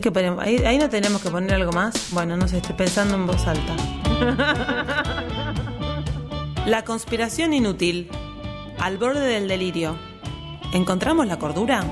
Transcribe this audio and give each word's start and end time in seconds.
¿Qué 0.00 0.12
ponemos? 0.12 0.44
Ahí, 0.44 0.58
ahí 0.58 0.78
no 0.78 0.88
tenemos 0.88 1.22
que 1.22 1.30
poner 1.30 1.54
algo 1.54 1.72
más. 1.72 2.10
Bueno, 2.12 2.36
no 2.36 2.46
sé, 2.46 2.58
estoy 2.58 2.76
pensando 2.76 3.14
en 3.14 3.26
voz 3.26 3.46
alta. 3.46 3.74
La 6.66 6.84
conspiración 6.84 7.54
inútil. 7.54 8.10
Al 8.78 8.98
borde 8.98 9.26
del 9.26 9.48
delirio. 9.48 9.96
¿Encontramos 10.72 11.26
la 11.26 11.38
cordura? 11.38 11.82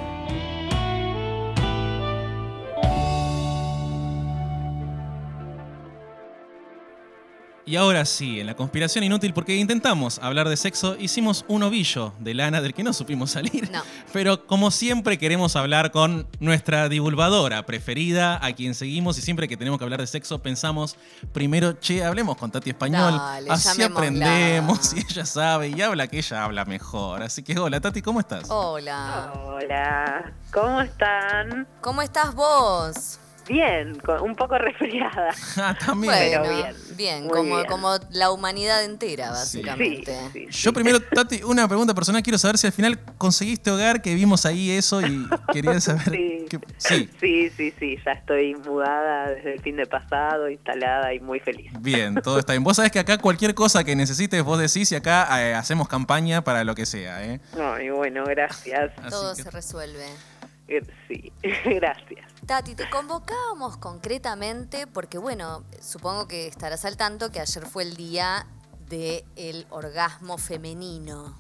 Y 7.69 7.75
ahora 7.75 8.05
sí, 8.05 8.39
en 8.39 8.46
la 8.46 8.55
conspiración 8.55 9.03
inútil, 9.03 9.35
porque 9.35 9.57
intentamos 9.57 10.21
hablar 10.21 10.48
de 10.48 10.57
sexo, 10.57 10.96
hicimos 11.01 11.45
un 11.48 11.65
ovillo 11.65 12.12
de 12.21 12.33
lana 12.33 12.61
del 12.61 12.73
que 12.73 12.85
no 12.85 12.93
supimos 12.93 13.33
salir. 13.33 13.69
No. 13.73 13.83
Pero 14.12 14.46
como 14.46 14.71
siempre 14.71 15.19
queremos 15.19 15.57
hablar 15.57 15.91
con 15.91 16.29
nuestra 16.39 16.89
divulgadora 16.89 17.66
preferida, 17.66 18.39
a 18.41 18.52
quien 18.52 18.77
seguimos 18.77 19.19
y 19.19 19.23
siempre 19.23 19.48
que 19.48 19.57
tenemos 19.57 19.80
que 19.80 19.84
hablar 19.84 19.98
de 19.98 20.07
sexo 20.07 20.41
pensamos 20.41 20.97
primero, 21.33 21.73
che, 21.73 22.05
hablemos 22.05 22.37
con 22.37 22.52
Tati 22.52 22.71
Español, 22.71 23.15
Dale, 23.19 23.51
así 23.51 23.83
aprendemos 23.83 24.93
y 24.95 25.01
ella 25.01 25.27
sabe 25.27 25.71
y 25.71 25.83
habla 25.83 26.07
que 26.07 26.19
ella 26.19 26.45
habla 26.45 26.65
mejor. 26.66 27.24
Así 27.24 27.43
que 27.43 27.59
hola 27.59 27.80
Tati, 27.80 28.01
¿cómo 28.01 28.21
estás? 28.21 28.48
Hola. 28.48 29.33
Hola, 29.45 30.33
¿cómo 30.52 30.83
están? 30.83 31.66
¿Cómo 31.80 32.01
estás 32.01 32.33
vos? 32.33 33.19
Bien, 33.48 33.95
con- 34.00 34.20
un 34.23 34.34
poco 34.34 34.59
resfriada. 34.59 35.30
Ah, 35.56 35.77
también. 35.78 36.12
Bueno, 36.12 36.42
bien, 36.42 36.77
bien, 36.96 37.28
como, 37.28 37.56
bien. 37.56 37.66
como 37.66 37.91
la 38.10 38.30
humanidad 38.30 38.84
entera, 38.84 39.34
Sí. 39.37 39.59
Sí, 39.59 39.62
básicamente. 39.64 40.16
sí, 40.32 40.46
Yo 40.50 40.70
sí. 40.70 40.73
primero, 40.73 41.00
Tati, 41.00 41.42
una 41.45 41.66
pregunta 41.68 41.95
personal. 41.95 42.23
Quiero 42.23 42.38
saber 42.38 42.59
si 42.59 42.66
al 42.66 42.73
final 42.73 42.98
conseguiste 43.18 43.70
hogar, 43.70 44.02
que 44.02 44.14
vimos 44.14 44.45
ahí 44.46 44.70
eso 44.70 45.01
y 45.01 45.27
quería 45.52 45.80
saber. 45.80 46.04
Sí. 46.10 46.46
sí, 46.78 47.10
Sí, 47.20 47.51
sí, 47.56 47.74
sí, 47.78 47.98
ya 48.04 48.12
estoy 48.12 48.54
mudada 48.56 49.30
desde 49.30 49.54
el 49.54 49.60
fin 49.62 49.76
de 49.76 49.87
pasado, 49.87 50.48
instalada 50.51 51.12
y 51.15 51.20
muy 51.20 51.40
feliz. 51.40 51.70
bien, 51.80 52.15
todo 52.16 52.38
está 52.38 52.52
bien. 52.52 52.65
Vos 52.65 52.76
sabés 52.76 52.93
que 52.93 52.99
acá 52.99 53.18
cualquier 53.18 53.54
cosa 53.54 53.82
que 53.84 53.96
necesites 53.96 54.43
vos 54.45 54.59
decís 54.59 54.93
y 54.93 54.95
acá 54.96 55.26
eh, 55.43 55.54
hacemos 55.54 55.88
campaña 55.88 56.43
para 56.45 56.65
lo 56.65 56.74
que 56.74 56.87
sea, 56.87 57.24
¿eh? 57.24 57.40
Ay, 57.59 57.90
bueno, 57.90 58.24
gracias. 58.24 58.90
Así 58.99 59.10
Todo 59.10 59.34
que- 59.34 59.43
se 59.43 59.51
resuelve. 59.51 60.06
Eh, 60.68 60.82
Sí, 61.09 61.32
gracias. 61.65 62.26
Tati, 62.47 62.77
te 62.77 62.89
convocábamos 62.89 63.77
concretamente 63.77 64.87
porque, 64.87 65.19
bueno, 65.19 65.65
supongo 65.83 66.28
que 66.28 66.47
estarás 66.47 66.84
al 66.84 66.97
tanto 66.97 67.33
que 67.33 67.41
ayer 67.41 67.66
fue 67.66 67.83
el 67.83 67.97
día 67.97 68.47
del 68.89 69.66
orgasmo 69.71 70.39
femenino. 70.39 71.37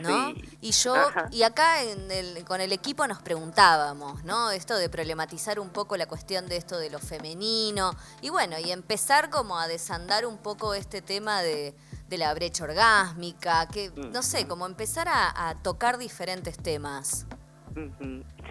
¿no? 0.00 0.30
Sí. 0.34 0.58
Y 0.60 0.70
yo, 0.72 0.94
Ajá. 0.96 1.28
y 1.30 1.42
acá 1.44 1.82
en 1.82 2.10
el- 2.10 2.44
con 2.44 2.60
el 2.60 2.72
equipo 2.72 3.06
nos 3.06 3.22
preguntábamos, 3.22 4.24
¿no? 4.24 4.50
Esto 4.50 4.74
de 4.76 4.88
problematizar 4.88 5.60
un 5.60 5.68
poco 5.70 5.96
la 5.96 6.06
cuestión 6.06 6.48
de 6.48 6.56
esto 6.56 6.78
de 6.78 6.90
lo 6.90 6.98
femenino. 6.98 7.94
Y 8.20 8.30
bueno, 8.30 8.58
y 8.58 8.72
empezar 8.72 9.30
como 9.30 9.56
a 9.58 9.68
desandar 9.68 10.26
un 10.26 10.38
poco 10.38 10.74
este 10.74 11.00
tema 11.00 11.42
de, 11.42 11.76
de 12.08 12.18
la 12.18 12.34
brecha 12.34 12.64
orgásmica, 12.64 13.68
que, 13.68 13.90
no 13.94 14.22
sé, 14.22 14.48
como 14.48 14.66
empezar 14.66 15.06
a, 15.06 15.48
a 15.50 15.54
tocar 15.62 15.96
diferentes 15.96 16.56
temas. 16.58 17.26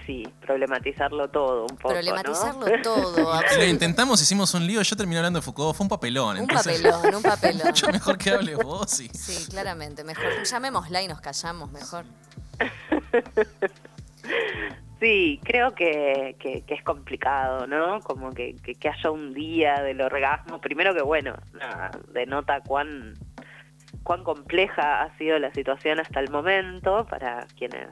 Sí, 0.06 0.28
problematizarlo 0.42 1.30
todo 1.30 1.64
un 1.64 1.78
poco. 1.78 1.90
¿no? 1.90 1.94
Problematizarlo 1.94 2.66
todo, 2.84 3.42
Lo 3.58 3.66
intentamos, 3.66 4.22
hicimos 4.22 4.54
un 4.54 4.68
lío, 4.68 4.82
yo 4.82 4.96
terminé 4.96 5.18
hablando 5.18 5.40
de 5.40 5.44
Foucault, 5.44 5.76
fue 5.76 5.86
un 5.86 5.90
papelón. 5.90 6.40
Un 6.40 6.48
papelón, 6.48 7.16
un 7.16 7.24
papelón. 7.24 7.68
Mucho 7.68 7.88
mejor 7.88 8.18
que 8.18 8.32
hables 8.32 8.58
vos 8.58 9.00
y... 9.00 9.08
Sí, 9.10 9.50
claramente. 9.50 10.04
Mejor 10.04 10.44
llamémosla 10.44 11.02
y 11.02 11.08
nos 11.08 11.22
callamos 11.22 11.72
mejor. 11.72 12.06
Sí, 15.00 15.42
creo 15.44 15.76
que, 15.76 16.38
que, 16.40 16.62
que 16.62 16.74
es 16.76 16.82
complicado, 16.82 17.68
¿no? 17.68 18.00
Como 18.00 18.32
que, 18.32 18.56
que, 18.64 18.74
que 18.76 18.88
haya 18.88 19.12
un 19.12 19.34
día 19.34 19.82
del 19.82 20.00
orgasmo. 20.00 20.62
Primero 20.62 20.96
que, 20.96 21.02
bueno, 21.02 21.36
nada, 21.52 21.92
denota 22.14 22.62
cuán, 22.62 23.16
cuán 24.04 24.24
compleja 24.24 25.04
ha 25.04 25.18
sido 25.18 25.40
la 25.40 25.52
situación 25.52 26.00
hasta 26.00 26.22
el 26.22 26.31
momento 26.31 27.06
para 27.09 27.46
quienes 27.58 27.90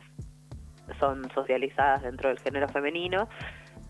son 1.00 1.30
socializadas 1.34 2.04
dentro 2.04 2.30
del 2.30 2.40
género 2.40 2.68
femenino. 2.70 3.28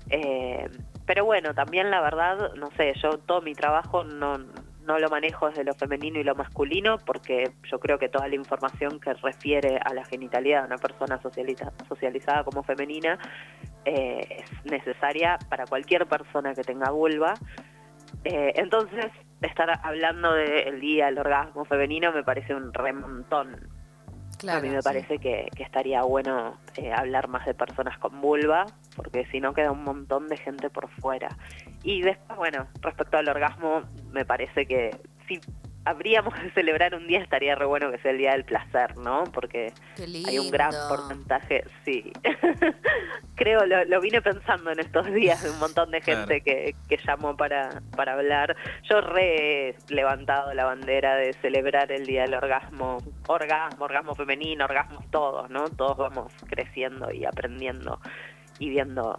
Eh, 0.10 0.70
pero 1.06 1.26
bueno, 1.26 1.54
también 1.54 1.90
la 1.90 2.02
verdad, 2.02 2.54
no 2.56 2.70
sé, 2.78 2.94
yo 3.02 3.18
todo 3.20 3.42
mi 3.42 3.54
trabajo 3.54 4.04
no, 4.04 4.38
no 4.84 5.00
lo 5.00 5.10
manejo 5.10 5.50
desde 5.50 5.64
lo 5.64 5.74
femenino 5.74 6.20
y 6.20 6.24
lo 6.24 6.36
masculino 6.36 6.98
porque 7.06 7.52
yo 7.70 7.80
creo 7.80 7.98
que 7.98 8.10
toda 8.10 8.28
la 8.28 8.36
información 8.36 9.00
que 9.00 9.14
refiere 9.14 9.80
a 9.84 9.94
la 9.94 10.04
genitalidad 10.06 10.62
de 10.62 10.68
una 10.68 10.78
persona 10.78 11.22
socializa- 11.22 11.72
socializada 11.88 12.44
como 12.44 12.64
femenina 12.64 13.18
eh, 13.86 14.44
es 14.44 14.66
necesaria 14.72 15.38
para 15.50 15.66
cualquier 15.66 16.06
persona 16.08 16.54
que 16.54 16.64
tenga 16.64 16.92
vulva. 16.92 17.34
Eh, 18.24 18.54
entonces, 18.56 19.08
estar 19.42 19.70
hablando 19.84 20.34
del 20.34 20.80
día 20.80 21.06
del 21.06 21.20
orgasmo 21.20 21.66
femenino 21.66 22.12
me 22.12 22.24
parece 22.24 22.54
un 22.54 22.74
remontón. 22.74 23.71
Claro. 24.42 24.58
a 24.58 24.62
mí 24.62 24.70
me 24.70 24.82
parece 24.82 25.20
que, 25.20 25.50
que 25.56 25.62
estaría 25.62 26.02
bueno 26.02 26.58
eh, 26.76 26.92
hablar 26.92 27.28
más 27.28 27.46
de 27.46 27.54
personas 27.54 28.00
con 28.00 28.22
vulva, 28.22 28.66
porque 28.96 29.28
si 29.28 29.40
no 29.40 29.54
queda 29.54 29.72
un 29.72 29.84
montón 29.84 30.28
de 30.30 30.38
gente 30.38 30.72
por 30.72 30.90
fuera. 30.90 31.30
Y 31.84 32.02
después, 32.02 32.38
bueno, 32.40 32.68
respecto 32.82 33.18
al 33.18 33.30
orgasmo, 33.30 33.84
me 34.12 34.26
parece 34.26 34.66
que 34.66 34.98
si 35.28 35.40
habríamos 35.86 36.34
de 36.42 36.52
celebrar 36.52 36.94
un 36.96 37.08
día, 37.08 37.20
estaría 37.20 37.56
re 37.56 37.66
bueno 37.66 37.92
que 37.92 37.98
sea 38.00 38.12
el 38.12 38.18
día 38.18 38.32
del 38.32 38.44
placer, 38.46 38.98
¿no? 38.98 39.24
Porque 39.34 39.74
hay 40.28 40.38
un 40.40 40.52
gran 40.52 40.72
porcentaje, 40.90 41.64
sí. 41.86 42.12
Creo, 43.36 43.66
lo, 43.66 43.84
lo 43.86 44.00
vine 44.02 44.22
pensando 44.22 44.72
en 44.72 44.80
estos 44.80 45.12
días 45.12 45.42
de 45.44 45.50
un 45.50 45.60
montón 45.60 45.90
de 45.92 46.02
gente 46.02 46.42
Claro. 46.42 46.44
que, 46.44 46.76
que 46.88 46.98
llamó 46.98 47.36
para, 47.36 47.82
para 47.96 48.14
hablar. 48.14 48.56
Yo 48.84 49.02
re 49.02 49.70
he 49.70 49.76
levantado 49.90 50.54
la 50.54 50.66
bandera 50.66 51.16
de 51.16 51.34
celebrar 51.34 51.92
el 51.92 52.06
día 52.06 52.22
del 52.24 52.36
orgasmo, 52.36 53.00
orgasmo, 53.28 53.86
orgasmo 53.86 54.14
femenino, 54.16 54.66
orgasmos 54.66 55.10
todos, 55.10 55.50
¿no? 55.50 55.70
Todos 55.70 55.98
vamos 55.98 56.32
creciendo 56.48 57.12
y 57.12 57.26
aprendiendo 57.26 58.00
y 58.60 58.70
viendo 58.70 59.18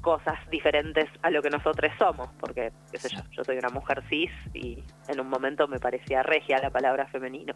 cosas 0.00 0.38
diferentes 0.50 1.06
a 1.22 1.30
lo 1.30 1.42
que 1.42 1.50
nosotros 1.50 1.90
somos, 1.98 2.28
porque, 2.40 2.72
qué 2.90 2.98
sé 2.98 3.08
yo, 3.08 3.22
yo 3.30 3.44
soy 3.44 3.58
una 3.58 3.68
mujer 3.68 4.02
cis 4.08 4.30
y 4.54 4.82
en 5.08 5.20
un 5.20 5.28
momento 5.28 5.68
me 5.68 5.78
parecía 5.78 6.22
regia 6.22 6.58
la 6.58 6.70
palabra 6.70 7.06
femenino. 7.06 7.54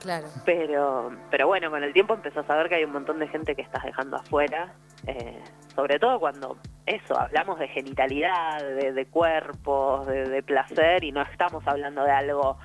Claro. 0.00 0.26
Pero, 0.44 1.10
pero 1.30 1.46
bueno, 1.46 1.70
con 1.70 1.82
el 1.82 1.92
tiempo 1.92 2.14
empezó 2.14 2.40
a 2.40 2.46
saber 2.46 2.68
que 2.68 2.76
hay 2.76 2.84
un 2.84 2.92
montón 2.92 3.18
de 3.18 3.28
gente 3.28 3.54
que 3.54 3.62
estás 3.62 3.84
dejando 3.84 4.16
afuera, 4.16 4.72
eh, 5.06 5.42
sobre 5.74 5.98
todo 5.98 6.18
cuando 6.18 6.58
eso, 6.86 7.18
hablamos 7.18 7.58
de 7.58 7.68
genitalidad, 7.68 8.58
de, 8.60 8.92
de 8.92 9.06
cuerpos, 9.06 10.06
de, 10.06 10.28
de 10.28 10.42
placer 10.42 11.04
y 11.04 11.12
no 11.12 11.22
estamos 11.22 11.66
hablando 11.66 12.04
de 12.04 12.10
algo 12.10 12.58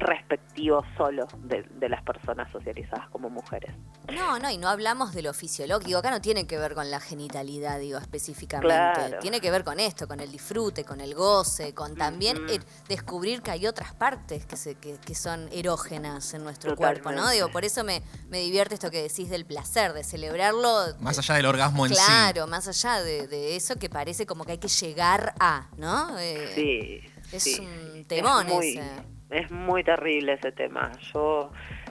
respectivo 0.00 0.82
solo 0.96 1.26
de, 1.44 1.62
de 1.62 1.88
las 1.88 2.02
personas 2.02 2.50
socializadas 2.50 3.08
como 3.10 3.28
mujeres. 3.30 3.70
No, 4.12 4.38
no, 4.38 4.50
y 4.50 4.56
no 4.58 4.68
hablamos 4.68 5.12
de 5.14 5.22
lo 5.22 5.32
fisiológico. 5.34 5.98
Acá 5.98 6.10
no 6.10 6.20
tiene 6.20 6.46
que 6.46 6.58
ver 6.58 6.74
con 6.74 6.90
la 6.90 6.98
genitalidad, 7.00 7.78
digo, 7.78 7.98
específicamente. 7.98 8.66
Claro. 8.74 9.18
Tiene 9.20 9.40
que 9.40 9.50
ver 9.50 9.62
con 9.62 9.78
esto, 9.78 10.08
con 10.08 10.20
el 10.20 10.32
disfrute, 10.32 10.84
con 10.84 11.00
el 11.00 11.14
goce, 11.14 11.74
con 11.74 11.94
también 11.94 12.38
eh, 12.48 12.58
descubrir 12.88 13.42
que 13.42 13.50
hay 13.52 13.66
otras 13.66 13.94
partes 13.94 14.46
que, 14.46 14.56
se, 14.56 14.74
que, 14.76 14.96
que 14.98 15.14
son 15.14 15.48
erógenas 15.52 16.32
en 16.34 16.42
nuestro 16.44 16.74
cuerpo, 16.74 17.12
¿no? 17.12 17.28
Digo, 17.30 17.50
por 17.50 17.64
eso 17.64 17.84
me, 17.84 18.02
me 18.28 18.38
divierte 18.40 18.74
esto 18.74 18.90
que 18.90 19.02
decís 19.02 19.28
del 19.30 19.44
placer, 19.44 19.92
de 19.92 20.02
celebrarlo. 20.02 20.94
Más 21.00 21.18
allá 21.18 21.34
del 21.36 21.46
orgasmo 21.46 21.86
en 21.86 21.94
sí. 21.94 22.00
Claro, 22.04 22.46
más 22.46 22.66
allá 22.66 23.02
de, 23.02 23.26
de 23.28 23.54
eso 23.56 23.76
que 23.76 23.88
parece 23.90 24.26
como 24.26 24.44
que 24.44 24.52
hay 24.52 24.58
que 24.58 24.68
llegar 24.68 25.34
a, 25.38 25.68
¿no? 25.76 26.18
Eh, 26.18 26.50
Sí, 26.54 27.36
Es 27.36 27.42
sí. 27.42 27.60
un 27.60 28.04
temón 28.06 28.46
es 28.48 28.54
muy, 28.54 28.68
ese. 28.78 28.90
Es 29.30 29.50
muy 29.50 29.84
terrible 29.84 30.34
ese 30.34 30.52
tema. 30.52 30.90
Yo, 31.12 31.50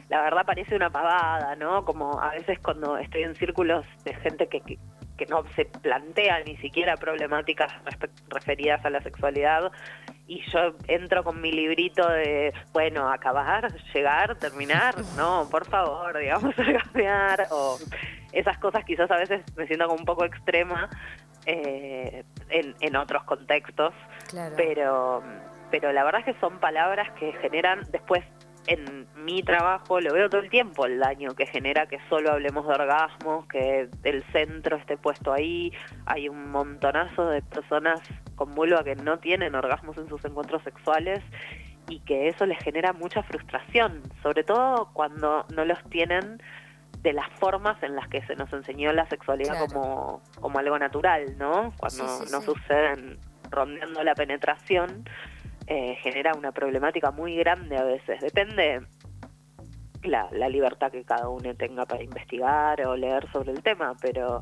la 0.10 0.22
verdad, 0.22 0.46
parece 0.46 0.76
una 0.76 0.90
pavada, 0.90 1.56
¿no? 1.56 1.86
Como 1.86 2.22
a 2.22 2.32
veces 2.32 2.60
cuando 2.60 2.98
estoy 2.98 3.24
en 3.24 3.36
círculos 3.36 3.86
de 4.04 4.14
gente 4.16 4.48
que, 4.48 4.62
que, 4.62 4.78
que 5.18 5.26
no 5.26 5.44
se 5.56 5.66
plantea 5.66 6.44
ni 6.44 6.58
siquiera 6.58 6.96
problemáticas 6.98 7.72
referidas 8.30 8.84
a 8.86 8.90
la 8.90 9.02
sexualidad 9.02 9.72
y 10.28 10.42
yo 10.52 10.76
entro 10.88 11.24
con 11.24 11.42
mi 11.42 11.52
librito 11.52 12.08
de, 12.08 12.54
bueno, 12.72 13.10
acabar, 13.12 13.74
llegar, 13.94 14.36
terminar, 14.38 14.96
no, 15.18 15.48
por 15.50 15.66
favor, 15.68 16.18
digamos, 16.18 16.54
cambiar, 16.84 17.48
o 17.52 17.78
esas 18.32 18.58
cosas 18.60 18.86
quizás 18.86 19.10
a 19.10 19.18
veces 19.18 19.42
me 19.58 19.66
siento 19.66 19.88
como 19.88 20.00
un 20.00 20.06
poco 20.06 20.24
extrema 20.26 20.88
eh, 21.48 22.24
en, 22.50 22.76
en 22.80 22.96
otros 22.96 23.24
contextos, 23.24 23.94
Claro. 24.30 24.54
pero, 24.56 25.24
pero 25.72 25.92
la 25.92 26.04
verdad 26.04 26.22
es 26.26 26.34
que 26.34 26.40
son 26.40 26.60
palabras 26.60 27.12
que 27.20 27.32
generan 27.34 27.84
después 27.92 28.24
en 28.68 29.08
mi 29.16 29.42
trabajo 29.42 30.00
lo 30.00 30.14
veo 30.14 30.30
todo 30.30 30.42
el 30.42 30.50
tiempo 30.50 30.86
el 30.86 31.00
daño 31.00 31.34
que 31.34 31.48
genera 31.48 31.88
que 31.88 31.98
solo 32.10 32.32
hablemos 32.32 32.68
de 32.68 32.74
orgasmos, 32.74 33.48
que 33.48 33.90
el 34.04 34.24
centro 34.32 34.78
esté 34.78 34.96
puesto 34.98 35.34
ahí, 35.34 35.72
hay 36.06 36.30
un 36.30 36.52
montonazo 36.52 37.28
de 37.30 37.42
personas 37.42 38.00
con 38.36 38.54
vulva 38.54 38.84
que 38.84 38.96
no 38.96 39.18
tienen 39.20 39.56
orgasmos 39.56 39.98
en 39.98 40.08
sus 40.08 40.24
encuentros 40.26 40.62
sexuales 40.64 41.20
y 41.88 42.00
que 42.02 42.28
eso 42.28 42.46
les 42.46 42.60
genera 42.60 42.94
mucha 42.94 43.24
frustración, 43.24 44.04
sobre 44.22 44.44
todo 44.44 44.90
cuando 44.94 45.46
no 45.56 45.66
los 45.66 45.82
tienen 45.90 46.40
de 47.02 47.14
las 47.14 47.30
formas 47.40 47.82
en 47.82 47.96
las 47.96 48.08
que 48.10 48.22
se 48.28 48.36
nos 48.36 48.52
enseñó 48.54 48.92
la 48.94 49.08
sexualidad 49.08 49.54
Claro. 49.54 49.68
como, 49.74 50.22
como 50.40 50.60
algo 50.60 50.78
natural, 50.78 51.38
¿no? 51.40 51.74
Cuando 51.78 52.08
Sí, 52.08 52.26
sí, 52.28 52.32
no 52.32 52.42
sí. 52.42 52.46
suceden 52.46 53.18
rondeando 53.50 54.04
la 54.04 54.14
penetración, 54.14 55.06
eh, 55.70 55.96
genera 56.02 56.34
una 56.34 56.52
problemática 56.52 57.12
muy 57.12 57.36
grande 57.36 57.78
a 57.78 57.84
veces. 57.84 58.20
Depende 58.22 58.82
la, 60.04 60.28
la 60.32 60.50
libertad 60.50 60.92
que 60.92 61.04
cada 61.04 61.30
uno 61.30 61.54
tenga 61.54 61.86
para 61.86 62.04
investigar 62.04 62.82
o 62.88 62.96
leer 62.96 63.32
sobre 63.32 63.52
el 63.52 63.62
tema, 63.62 63.96
pero 64.02 64.42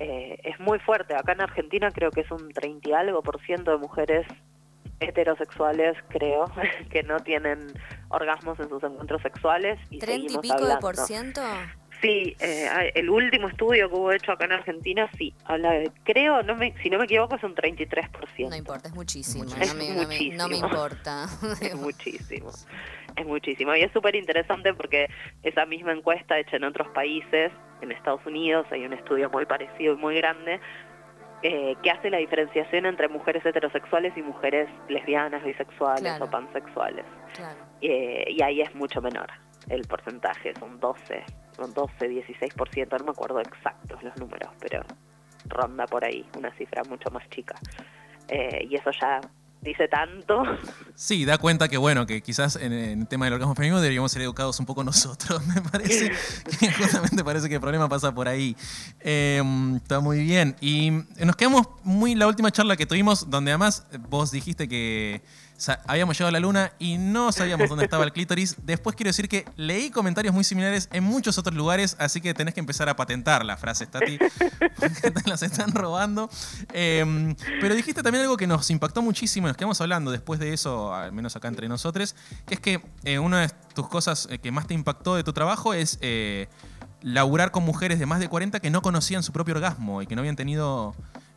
eh, 0.00 0.40
es 0.42 0.58
muy 0.60 0.78
fuerte. 0.78 1.14
Acá 1.14 1.32
en 1.32 1.42
Argentina 1.42 1.90
creo 1.90 2.10
que 2.10 2.22
es 2.22 2.30
un 2.30 2.48
30 2.50 2.88
y 2.88 2.92
algo 2.94 3.22
por 3.22 3.40
ciento 3.42 3.72
de 3.72 3.76
mujeres 3.76 4.26
heterosexuales, 5.00 5.98
creo, 6.08 6.46
que 6.90 7.02
no 7.02 7.18
tienen 7.20 7.66
orgasmos 8.08 8.58
en 8.58 8.70
sus 8.70 8.82
encuentros 8.82 9.20
sexuales. 9.20 9.78
Y 9.90 9.98
¿Treinta 9.98 10.26
y 10.26 10.28
seguimos 10.36 10.56
pico 10.56 10.66
de 10.66 10.76
por 10.78 10.96
ciento? 10.96 11.42
Sí, 12.04 12.36
eh, 12.40 12.92
el 12.94 13.08
último 13.08 13.48
estudio 13.48 13.88
que 13.88 13.94
hubo 13.96 14.12
hecho 14.12 14.32
acá 14.32 14.44
en 14.44 14.52
Argentina, 14.52 15.08
sí, 15.16 15.32
habla 15.46 15.70
de, 15.72 15.90
creo, 16.04 16.42
no 16.42 16.54
me, 16.54 16.74
si 16.82 16.90
no 16.90 16.98
me 16.98 17.04
equivoco, 17.04 17.36
es 17.36 17.42
un 17.42 17.54
33%. 17.54 18.50
No 18.50 18.56
importa, 18.56 18.88
es 18.88 18.94
muchísimo. 18.94 19.44
No, 19.44 19.56
me, 19.56 19.62
Es 19.64 19.74
no 19.74 19.78
me- 19.78 19.88
no 19.88 19.94
me 19.94 20.04
muchísimo. 20.04 20.66
importa. 20.68 21.26
Es 21.62 21.74
muchísimo, 21.74 22.50
es 23.16 23.26
muchísimo. 23.26 23.74
Y 23.74 23.80
es 23.82 23.92
súper 23.92 24.16
interesante 24.16 24.74
porque 24.74 25.08
esa 25.42 25.64
misma 25.64 25.92
encuesta 25.92 26.38
hecha 26.38 26.56
en 26.56 26.64
otros 26.64 26.88
países, 26.88 27.50
en 27.80 27.90
Estados 27.92 28.24
Unidos, 28.26 28.66
hay 28.70 28.84
un 28.84 28.92
estudio 28.92 29.30
muy 29.30 29.46
parecido 29.46 29.94
y 29.94 29.96
muy 29.96 30.16
grande, 30.16 30.60
eh, 31.42 31.74
que 31.82 31.90
hace 31.90 32.10
la 32.10 32.18
diferenciación 32.18 32.86
entre 32.86 33.08
mujeres 33.08 33.44
heterosexuales 33.46 34.12
y 34.16 34.22
mujeres 34.22 34.68
lesbianas, 34.88 35.42
bisexuales 35.44 36.00
Claro. 36.02 36.24
o 36.26 36.30
pansexuales. 36.30 37.04
Claro. 37.34 37.58
Eh, 37.80 38.24
y 38.28 38.42
ahí 38.42 38.60
es 38.60 38.74
mucho 38.74 39.00
menor 39.00 39.28
el 39.68 39.82
porcentaje, 39.86 40.50
es 40.50 40.60
un 40.62 40.78
12, 40.80 41.24
un 41.58 41.72
12, 41.72 41.94
16%, 42.08 42.98
no 42.98 43.04
me 43.04 43.10
acuerdo 43.10 43.40
exactos 43.40 44.02
los 44.02 44.16
números, 44.16 44.50
pero 44.60 44.82
ronda 45.46 45.86
por 45.86 46.04
ahí, 46.04 46.24
una 46.36 46.52
cifra 46.54 46.82
mucho 46.84 47.10
más 47.10 47.28
chica. 47.30 47.54
Eh, 48.28 48.66
y 48.70 48.76
eso 48.76 48.90
ya 49.00 49.20
dice 49.64 49.88
tanto. 49.88 50.42
Sí, 50.96 51.24
da 51.24 51.38
cuenta 51.38 51.68
que, 51.68 51.76
bueno, 51.76 52.06
que 52.06 52.22
quizás 52.22 52.54
en, 52.54 52.72
en 52.72 53.00
el 53.00 53.08
tema 53.08 53.24
del 53.24 53.34
orgasmo 53.34 53.56
femenino 53.56 53.80
deberíamos 53.80 54.12
ser 54.12 54.22
educados 54.22 54.60
un 54.60 54.66
poco 54.66 54.84
nosotros, 54.84 55.44
me 55.54 55.60
parece. 55.60 56.12
que 56.60 56.72
justamente 56.72 57.24
parece 57.24 57.48
que 57.48 57.56
el 57.56 57.60
problema 57.60 57.88
pasa 57.88 58.14
por 58.14 58.28
ahí. 58.28 58.56
Eh, 59.00 59.42
está 59.76 59.98
muy 59.98 60.22
bien. 60.22 60.54
Y 60.60 60.92
nos 61.18 61.34
quedamos 61.34 61.66
muy 61.82 62.14
la 62.14 62.28
última 62.28 62.52
charla 62.52 62.76
que 62.76 62.86
tuvimos, 62.86 63.28
donde 63.28 63.50
además 63.50 63.88
vos 64.08 64.30
dijiste 64.30 64.68
que 64.68 65.22
sa- 65.64 65.80
habíamos 65.86 66.16
llegado 66.16 66.28
a 66.28 66.32
la 66.32 66.40
luna 66.40 66.72
y 66.78 66.98
no 66.98 67.32
sabíamos 67.32 67.68
dónde 67.68 67.84
estaba 67.84 68.04
el 68.04 68.12
clítoris. 68.12 68.56
Después 68.64 68.94
quiero 68.96 69.08
decir 69.08 69.28
que 69.28 69.44
leí 69.56 69.90
comentarios 69.90 70.34
muy 70.34 70.44
similares 70.44 70.88
en 70.92 71.04
muchos 71.04 71.38
otros 71.38 71.54
lugares, 71.56 71.96
así 71.98 72.20
que 72.20 72.34
tenés 72.34 72.54
que 72.54 72.60
empezar 72.60 72.88
a 72.88 72.96
patentar 72.96 73.44
las 73.44 73.58
frases, 73.60 73.90
Tati, 73.90 74.18
porque 74.78 75.10
te 75.10 75.28
las 75.28 75.42
están 75.42 75.72
robando. 75.72 76.28
Eh, 76.72 77.34
pero 77.60 77.74
dijiste 77.74 78.02
también 78.02 78.22
algo 78.24 78.36
que 78.36 78.46
nos 78.46 78.70
impactó 78.70 79.02
muchísimo, 79.02 79.48
nos 79.48 79.56
quedamos 79.56 79.80
hablando 79.80 80.10
después 80.10 80.38
de 80.40 80.52
eso, 80.52 80.94
al 80.94 81.12
menos 81.12 81.34
acá 81.36 81.48
entre 81.48 81.68
nosotros, 81.68 82.14
que 82.46 82.54
es 82.54 82.60
que 82.60 82.82
eh, 83.04 83.18
una 83.18 83.40
de 83.42 83.48
tus 83.74 83.88
cosas 83.88 84.28
eh, 84.30 84.38
que 84.38 84.52
más 84.52 84.66
te 84.66 84.74
impactó 84.74 85.16
de 85.16 85.24
tu 85.24 85.32
trabajo 85.32 85.74
es 85.74 85.98
eh, 86.00 86.48
laburar 87.02 87.50
con 87.50 87.64
mujeres 87.64 87.98
de 87.98 88.06
más 88.06 88.20
de 88.20 88.28
40 88.28 88.60
que 88.60 88.70
no 88.70 88.82
conocían 88.82 89.22
su 89.22 89.32
propio 89.32 89.54
orgasmo 89.54 90.00
y 90.02 90.06
que 90.06 90.14
no 90.14 90.20
habían 90.20 90.36
tenido 90.36 90.94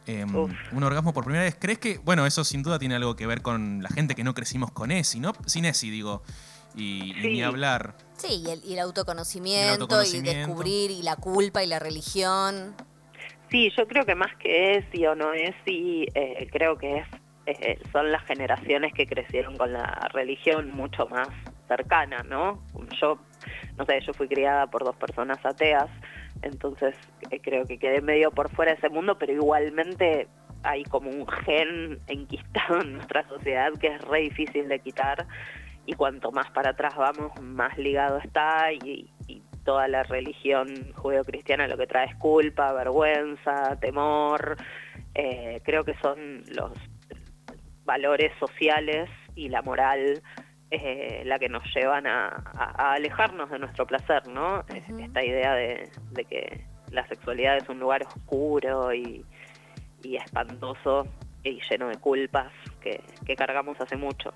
eh, 0.07 0.25
Uf. 0.25 0.51
un 0.71 0.83
orgasmo 0.83 1.13
por 1.13 1.23
primera 1.23 1.43
vez. 1.43 1.55
¿Crees 1.59 1.79
que, 1.79 1.99
bueno, 1.99 2.25
eso 2.25 2.43
sin 2.43 2.63
duda 2.63 2.79
tiene 2.79 2.95
algo 2.95 3.15
que 3.15 3.27
ver 3.27 3.41
con 3.41 3.83
la 3.83 3.89
gente 3.89 4.15
que 4.15 4.23
no 4.23 4.33
crecimos 4.33 4.71
con 4.71 4.91
ESI, 4.91 5.19
¿no? 5.19 5.33
Sin 5.45 5.65
ESI, 5.65 5.89
digo. 5.89 6.23
Y, 6.75 7.13
y 7.19 7.27
ni 7.33 7.43
hablar. 7.43 7.95
Sí, 8.17 8.43
y 8.45 8.49
el, 8.51 8.63
y 8.63 8.73
el 8.73 8.79
autoconocimiento, 8.79 9.73
El 9.75 9.81
autoconocimiento. 9.81 10.31
y 10.31 10.35
descubrir, 10.35 10.91
y 10.91 11.01
la 11.03 11.15
culpa, 11.15 11.63
y 11.63 11.67
la 11.67 11.79
religión. 11.79 12.75
Sí, 13.49 13.71
yo 13.77 13.87
creo 13.87 14.05
que 14.05 14.15
más 14.15 14.35
que 14.37 14.73
es 14.77 14.85
sí 14.91 15.05
o 15.05 15.15
no 15.15 15.33
es 15.33 15.55
sí, 15.65 16.05
eh, 16.13 16.47
creo 16.51 16.77
que 16.77 16.97
es 16.97 17.07
eh, 17.47 17.79
son 17.93 18.11
las 18.11 18.23
generaciones 18.25 18.93
que 18.93 19.07
crecieron 19.07 19.55
con 19.55 19.71
la 19.71 20.09
religión 20.13 20.69
mucho 20.71 21.07
más 21.07 21.29
cercana, 21.69 22.21
¿no? 22.23 22.61
Yo, 23.01 23.17
no 23.77 23.85
sé, 23.85 24.01
yo 24.05 24.13
fui 24.13 24.27
criada 24.27 24.67
por 24.67 24.83
dos 24.83 24.97
personas 24.97 25.37
ateas, 25.45 25.87
entonces 26.41 26.95
eh, 27.31 27.39
creo 27.41 27.65
que 27.65 27.77
quedé 27.77 28.01
medio 28.01 28.31
por 28.31 28.49
fuera 28.49 28.71
de 28.71 28.77
ese 28.77 28.89
mundo, 28.89 29.17
pero 29.17 29.33
igualmente 29.33 30.27
hay 30.63 30.83
como 30.83 31.09
un 31.09 31.27
gen 31.27 31.99
enquistado 32.07 32.81
en 32.81 32.93
nuestra 32.93 33.27
sociedad 33.27 33.71
que 33.79 33.87
es 33.87 34.01
re 34.01 34.21
difícil 34.21 34.67
de 34.67 34.79
quitar 34.79 35.25
y 35.85 35.93
cuanto 35.93 36.31
más 36.31 36.49
para 36.51 36.71
atrás 36.71 36.95
vamos, 36.97 37.31
más 37.41 37.77
ligado 37.77 38.17
está 38.17 38.71
y, 38.73 39.09
y 39.27 39.41
toda 39.67 39.89
la 39.89 40.03
religión 40.03 40.93
judeocristiana 40.93 41.67
lo 41.67 41.77
que 41.77 41.87
trae 41.87 42.07
es 42.07 42.15
culpa, 42.15 42.71
vergüenza, 42.71 43.77
temor. 43.81 44.55
Eh, 45.13 45.61
creo 45.65 45.83
que 45.83 45.93
son 46.01 46.43
los 46.55 46.71
valores 47.83 48.31
sociales 48.39 49.09
y 49.35 49.49
la 49.49 49.61
moral 49.61 50.21
eh, 50.71 51.23
la 51.25 51.39
que 51.39 51.49
nos 51.49 51.63
llevan 51.73 52.07
a, 52.07 52.27
a- 52.27 52.73
a 52.89 52.93
alejarnos 52.93 53.49
de 53.49 53.59
nuestro 53.59 53.85
placer, 53.87 54.27
¿no? 54.27 54.63
Esta 54.67 55.23
idea 55.23 55.53
de, 55.53 55.89
de 56.11 56.25
que 56.25 56.65
la 56.91 57.07
sexualidad 57.07 57.57
es 57.57 57.67
un 57.69 57.79
lugar 57.79 58.03
oscuro 58.03 58.93
y, 58.93 59.25
y 60.03 60.15
espantoso 60.17 61.07
y 61.43 61.59
lleno 61.69 61.87
de 61.87 61.97
culpas 61.97 62.51
que, 62.81 63.01
que 63.25 63.35
cargamos 63.35 63.79
hace 63.79 63.95
mucho. 63.95 64.33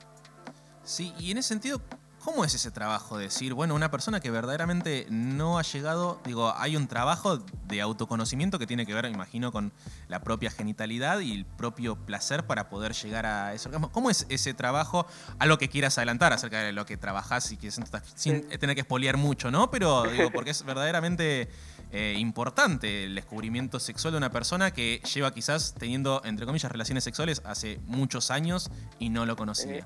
Sí, 0.84 1.14
y 1.20 1.32
en 1.32 1.38
ese 1.38 1.50
sentido, 1.50 1.82
¿cómo 2.24 2.46
es 2.46 2.54
ese 2.54 2.72
trabajo? 2.72 3.18
de 3.18 3.26
Decir, 3.26 3.54
bueno, 3.54 3.76
una 3.76 3.90
persona 3.92 4.20
que 4.20 4.30
verdaderamente 4.32 5.08
no 5.10 5.58
ha 5.58 5.62
llegado, 5.64 6.20
digo, 6.26 6.54
hay 6.58 6.76
un 6.76 6.88
trabajo 6.88 7.38
de 7.68 7.82
autoconocimiento 7.82 8.60
que 8.60 8.68
tiene 8.68 8.86
que 8.86 8.94
ver, 8.94 9.06
imagino, 9.06 9.52
con 9.52 9.72
la 10.08 10.22
propia 10.22 10.52
genitalidad 10.52 11.20
y 11.20 11.32
el 11.34 11.46
propio 11.46 11.96
placer 11.96 12.46
para 12.46 12.70
poder 12.70 12.94
llegar 12.94 13.26
a 13.26 13.54
ese 13.54 13.68
orgasmo. 13.70 13.92
¿Cómo 13.92 14.10
es 14.10 14.26
ese 14.30 14.54
trabajo? 14.54 15.06
Algo 15.40 15.58
que 15.58 15.70
quieras 15.70 15.98
adelantar 15.98 16.34
acerca 16.34 16.60
de 16.62 16.72
lo 16.72 16.86
que 16.86 16.98
trabajás 16.98 17.52
y 17.52 17.58
que 17.58 17.72
sin 17.72 17.86
Sí. 18.16 18.42
tener 18.60 18.76
que 18.76 18.82
espolear 18.82 19.18
mucho, 19.18 19.52
¿no? 19.52 19.72
Pero 19.72 20.04
digo, 20.04 20.32
porque 20.32 20.52
es 20.52 20.64
verdaderamente 20.64 21.50
eh, 21.92 22.16
importante 22.18 23.04
el 23.06 23.16
descubrimiento 23.16 23.80
sexual 23.80 24.14
de 24.14 24.18
una 24.18 24.32
persona 24.32 24.72
que 24.72 25.02
lleva 25.14 25.34
quizás 25.34 25.74
teniendo, 25.78 26.22
entre 26.24 26.46
comillas, 26.46 26.72
relaciones 26.72 27.04
sexuales 27.04 27.42
hace 27.46 27.80
muchos 27.86 28.32
años 28.32 28.70
y 29.00 29.10
no 29.10 29.26
lo 29.26 29.36
conocía. 29.36 29.86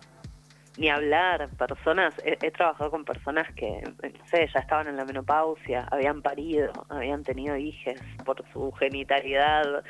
Ni 0.77 0.89
hablar, 0.89 1.49
personas, 1.57 2.13
he, 2.23 2.51
trabajado 2.51 2.91
con 2.91 3.05
personas 3.05 3.47
que, 3.55 3.81
no 3.81 4.25
sé, 4.25 4.49
ya 4.53 4.59
estaban 4.59 4.87
en 4.87 4.97
la 4.97 5.05
menopausia, 5.05 5.87
habían 5.89 6.21
parido, 6.21 6.71
habían 6.89 7.23
tenido 7.23 7.55
hijes 7.55 8.01
por 8.25 8.43
su 8.51 8.71
genitalidad 8.73 9.83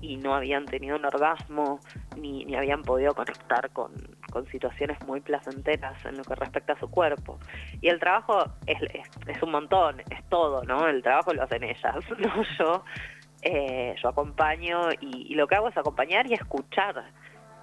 y 0.00 0.16
no 0.16 0.34
habían 0.34 0.66
tenido 0.66 0.96
un 0.96 1.04
orgasmo, 1.04 1.78
ni, 2.16 2.44
ni 2.44 2.56
habían 2.56 2.82
podido 2.82 3.14
conectar 3.14 3.70
con, 3.70 3.92
con 4.30 4.46
situaciones 4.46 4.98
muy 5.06 5.20
placenteras 5.20 6.04
en 6.04 6.16
lo 6.16 6.24
que 6.24 6.34
respecta 6.34 6.72
a 6.72 6.80
su 6.80 6.90
cuerpo. 6.90 7.38
Y 7.80 7.88
el 7.88 8.00
trabajo 8.00 8.44
es, 8.66 8.82
es, 8.92 9.08
es 9.28 9.42
un 9.42 9.52
montón, 9.52 10.00
es 10.10 10.28
todo, 10.28 10.64
¿no? 10.64 10.88
El 10.88 11.02
trabajo 11.02 11.32
lo 11.32 11.44
hacen 11.44 11.62
ellas, 11.62 11.94
no 12.18 12.42
yo. 12.58 12.84
Eh, 13.46 13.94
yo 14.02 14.08
acompaño 14.08 14.90
y, 15.00 15.32
y 15.32 15.34
lo 15.34 15.46
que 15.46 15.54
hago 15.54 15.68
es 15.68 15.76
acompañar 15.76 16.26
y 16.26 16.32
escuchar 16.32 17.04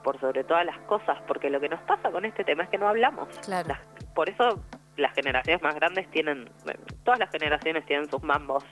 por 0.04 0.20
sobre 0.20 0.44
todas 0.44 0.66
las 0.66 0.78
cosas, 0.80 1.18
porque 1.28 1.50
lo 1.50 1.60
que 1.60 1.70
nos 1.70 1.82
pasa 1.82 2.12
con 2.12 2.26
este 2.26 2.44
tema 2.44 2.64
es 2.64 2.70
que 2.70 2.78
no 2.78 2.88
hablamos. 2.88 3.28
Claro. 3.40 3.70
Las- 3.70 4.06
por 4.14 4.30
eso 4.30 4.64
las 4.98 5.14
generaciones 5.14 5.62
más 5.62 5.74
grandes 5.76 6.10
tienen, 6.12 6.50
bueno, 6.66 6.80
todas 7.04 7.20
las 7.20 7.30
generaciones 7.32 7.86
tienen 7.86 8.10
sus 8.10 8.22
mambos, 8.24 8.64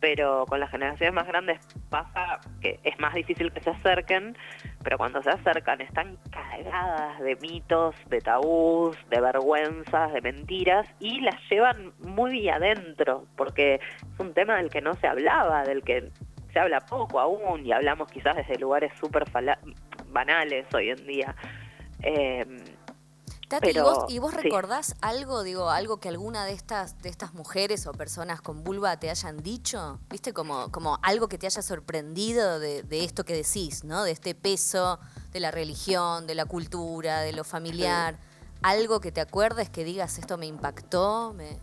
pero 0.00 0.46
con 0.46 0.58
las 0.58 0.70
generaciones 0.70 1.12
más 1.14 1.26
grandes 1.26 1.60
pasa 1.90 2.40
que 2.62 2.80
es 2.84 2.98
más 2.98 3.12
difícil 3.12 3.52
que 3.52 3.60
se 3.60 3.68
acerquen, 3.68 4.34
pero 4.82 4.96
cuando 4.96 5.22
se 5.22 5.28
acercan 5.28 5.82
están 5.82 6.16
cargadas 6.30 7.20
de 7.20 7.36
mitos, 7.36 7.94
de 8.08 8.20
tabús, 8.20 8.96
de 9.10 9.20
vergüenzas, 9.20 10.12
de 10.14 10.22
mentiras 10.22 10.88
y 11.00 11.20
las 11.20 11.36
llevan 11.50 11.92
muy 11.98 12.48
adentro, 12.48 13.26
porque 13.36 13.74
es 13.74 14.18
un 14.20 14.32
tema 14.32 14.56
del 14.56 14.70
que 14.70 14.80
no 14.80 14.94
se 14.94 15.06
hablaba, 15.06 15.62
del 15.64 15.82
que 15.82 16.08
se 16.54 16.58
habla 16.58 16.80
poco 16.80 17.20
aún 17.20 17.64
y 17.66 17.72
hablamos 17.72 18.10
quizás 18.10 18.34
desde 18.36 18.58
lugares 18.58 18.92
súper 18.98 19.28
banales 20.12 20.66
hoy 20.74 20.90
en 20.90 21.06
día. 21.06 21.36
Eh, 22.02 22.46
Tati, 23.50 23.70
¿y 23.70 23.80
vos, 23.80 24.04
y 24.08 24.20
vos 24.20 24.30
sí. 24.30 24.42
recordás 24.42 24.94
algo, 25.02 25.42
digo, 25.42 25.70
algo 25.70 25.98
que 25.98 26.08
alguna 26.08 26.44
de 26.44 26.52
estas, 26.52 27.02
de 27.02 27.08
estas 27.08 27.34
mujeres 27.34 27.88
o 27.88 27.92
personas 27.92 28.40
con 28.40 28.62
vulva 28.62 29.00
te 29.00 29.10
hayan 29.10 29.38
dicho? 29.38 29.98
¿Viste? 30.08 30.32
Como, 30.32 30.70
como 30.70 31.00
algo 31.02 31.26
que 31.28 31.36
te 31.36 31.46
haya 31.46 31.60
sorprendido 31.60 32.60
de, 32.60 32.84
de 32.84 33.02
esto 33.02 33.24
que 33.24 33.34
decís, 33.34 33.82
¿no? 33.82 34.04
De 34.04 34.12
este 34.12 34.36
peso 34.36 35.00
de 35.32 35.40
la 35.40 35.50
religión, 35.50 36.28
de 36.28 36.36
la 36.36 36.44
cultura, 36.44 37.22
de 37.22 37.32
lo 37.32 37.42
familiar. 37.42 38.18
Algo 38.62 39.00
que 39.00 39.10
te 39.10 39.20
acuerdes 39.20 39.68
que 39.68 39.82
digas, 39.82 40.18
esto 40.18 40.38
me 40.38 40.46
impactó, 40.46 41.32
me... 41.34 41.58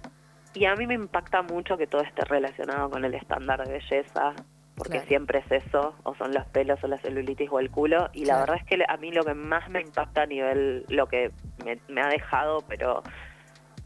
Y 0.55 0.65
a 0.65 0.75
mí 0.75 0.87
me 0.87 0.95
impacta 0.95 1.41
mucho 1.41 1.77
que 1.77 1.87
todo 1.87 2.01
esté 2.01 2.25
relacionado 2.25 2.89
con 2.89 3.05
el 3.05 3.13
estándar 3.13 3.65
de 3.65 3.73
belleza, 3.73 4.33
porque 4.77 4.93
Claro. 4.93 5.07
siempre 5.07 5.39
es 5.39 5.65
eso, 5.65 5.95
o 6.03 6.15
son 6.15 6.33
los 6.33 6.45
pelos 6.47 6.81
o 6.83 6.87
la 6.87 6.99
celulitis 6.99 7.49
o 7.51 7.59
el 7.59 7.71
culo. 7.71 8.09
Y 8.13 8.25
la 8.25 8.39
verdad 8.39 8.57
es 8.57 8.63
que 8.65 8.83
a 8.87 8.97
mí 8.97 9.11
lo 9.11 9.23
que 9.23 9.33
más 9.33 9.67
me 9.69 9.81
impacta 9.81 10.21
a 10.21 10.25
nivel, 10.27 10.85
lo 10.87 11.07
que 11.07 11.31
me, 11.65 11.79
me 11.87 12.01
ha 12.01 12.07
dejado, 12.07 12.63
pero 12.67 13.01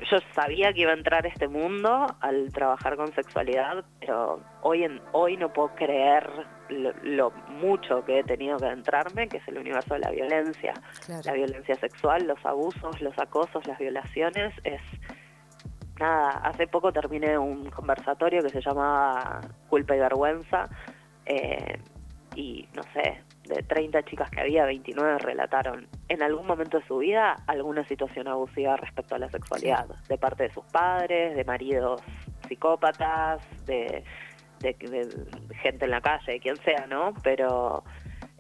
yo 0.10 0.18
sabía 0.34 0.74
que 0.74 0.82
iba 0.82 0.92
a 0.92 0.96
entrar 0.96 1.26
a 1.26 1.30
este 1.30 1.48
mundo 1.48 2.08
al 2.20 2.52
trabajar 2.52 2.96
con 2.96 3.14
sexualidad, 3.14 3.86
pero 4.00 4.42
hoy 4.62 4.84
en 4.84 5.02
hoy 5.12 5.38
no 5.38 5.54
puedo 5.54 5.74
creer 5.76 6.28
lo, 6.70 7.32
mucho 7.50 8.04
que 8.06 8.20
he 8.20 8.24
tenido 8.24 8.58
que 8.58 8.68
entrarme, 8.68 9.28
que 9.28 9.38
es 9.38 9.48
el 9.48 9.58
universo 9.58 9.94
de 9.94 10.00
la 10.00 10.10
violencia, 10.12 10.74
la 11.24 11.34
violencia 11.34 11.76
sexual, 11.76 12.26
los 12.28 12.44
abusos, 12.46 13.00
los 13.02 13.18
acosos, 13.20 13.66
las 13.68 13.78
violaciones, 13.78 14.54
es 14.64 14.82
nada. 16.02 16.30
Hace 16.44 16.68
poco 16.68 16.92
terminé 16.92 17.38
un 17.38 17.70
conversatorio 17.70 18.42
que 18.42 18.50
se 18.50 18.62
llamaba 18.62 19.42
Culpa 19.70 19.96
y 19.96 20.00
Vergüenza. 20.00 20.68
Eh, 21.26 21.80
y 22.36 22.68
no 22.74 22.84
sé, 22.94 23.22
de 23.44 23.64
30 23.64 24.04
chicas 24.04 24.30
que 24.30 24.42
había, 24.42 24.66
29 24.66 25.18
relataron 25.20 25.88
en 26.08 26.24
algún 26.24 26.48
momento 26.48 26.80
de 26.80 26.88
su 26.88 27.00
vida 27.00 27.36
alguna 27.48 27.86
situación 27.88 28.28
abusiva 28.28 28.78
respecto 28.78 29.16
a 29.16 29.20
la 29.20 29.30
sexualidad, 29.30 29.88
de 30.08 30.18
parte 30.18 30.44
de 30.44 30.54
sus 30.54 30.64
padres, 30.66 31.36
de 31.36 31.44
maridos 31.44 32.02
psicópatas, 32.48 33.42
de, 33.66 34.04
gente 35.62 35.86
en 35.86 35.92
la 35.92 36.02
calle, 36.02 36.34
de 36.34 36.40
quien 36.40 36.58
sea, 36.58 36.86
¿no? 36.88 37.14
Pero 37.24 37.84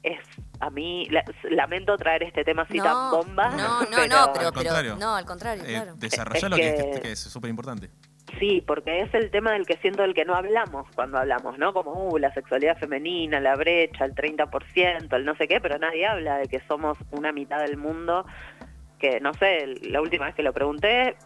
es 0.03 0.19
a 0.59 0.69
mí 0.69 1.07
lamento 1.49 1.97
traer 1.97 2.23
este 2.23 2.43
tema 2.43 2.63
así 2.63 2.77
tan 2.77 3.11
bomba. 3.11 3.49
No, 3.49 3.81
no, 3.83 4.07
no, 4.07 4.33
pero, 4.33 4.47
al 4.47 4.53
contrario, 4.53 4.95
no, 4.99 5.15
al 5.15 5.25
contrario, 5.25 5.63
eh, 5.63 5.73
claro. 5.73 5.95
Desarrollarlo 5.95 6.55
que, 6.55 6.99
que 7.01 7.11
es 7.11 7.19
súper 7.19 7.49
importante. 7.49 7.89
Sí, 8.39 8.63
porque 8.65 9.01
es 9.01 9.13
el 9.13 9.29
tema 9.29 9.51
del 9.51 9.65
que 9.65 9.77
siento 9.77 10.03
el 10.03 10.13
que 10.13 10.25
no 10.25 10.35
hablamos 10.35 10.87
cuando 10.95 11.17
hablamos, 11.17 11.57
¿no? 11.57 11.73
Como, 11.73 12.09
uh, 12.09 12.17
la 12.17 12.33
sexualidad 12.33 12.77
femenina, 12.77 13.39
la 13.39 13.55
brecha, 13.55 14.05
el 14.05 14.15
30%, 14.15 15.13
el 15.15 15.25
no 15.25 15.35
sé 15.35 15.47
qué, 15.47 15.59
pero 15.59 15.77
nadie 15.77 16.07
habla 16.07 16.37
de 16.37 16.47
que 16.47 16.61
somos 16.67 16.97
una 17.11 17.31
mitad 17.31 17.59
del 17.59 17.77
mundo, 17.77 18.25
que 18.99 19.19
no 19.19 19.33
sé, 19.33 19.65
la 19.83 20.01
última 20.01 20.25
vez 20.25 20.35
que 20.35 20.43
lo 20.43 20.53
pregunté, 20.53 21.17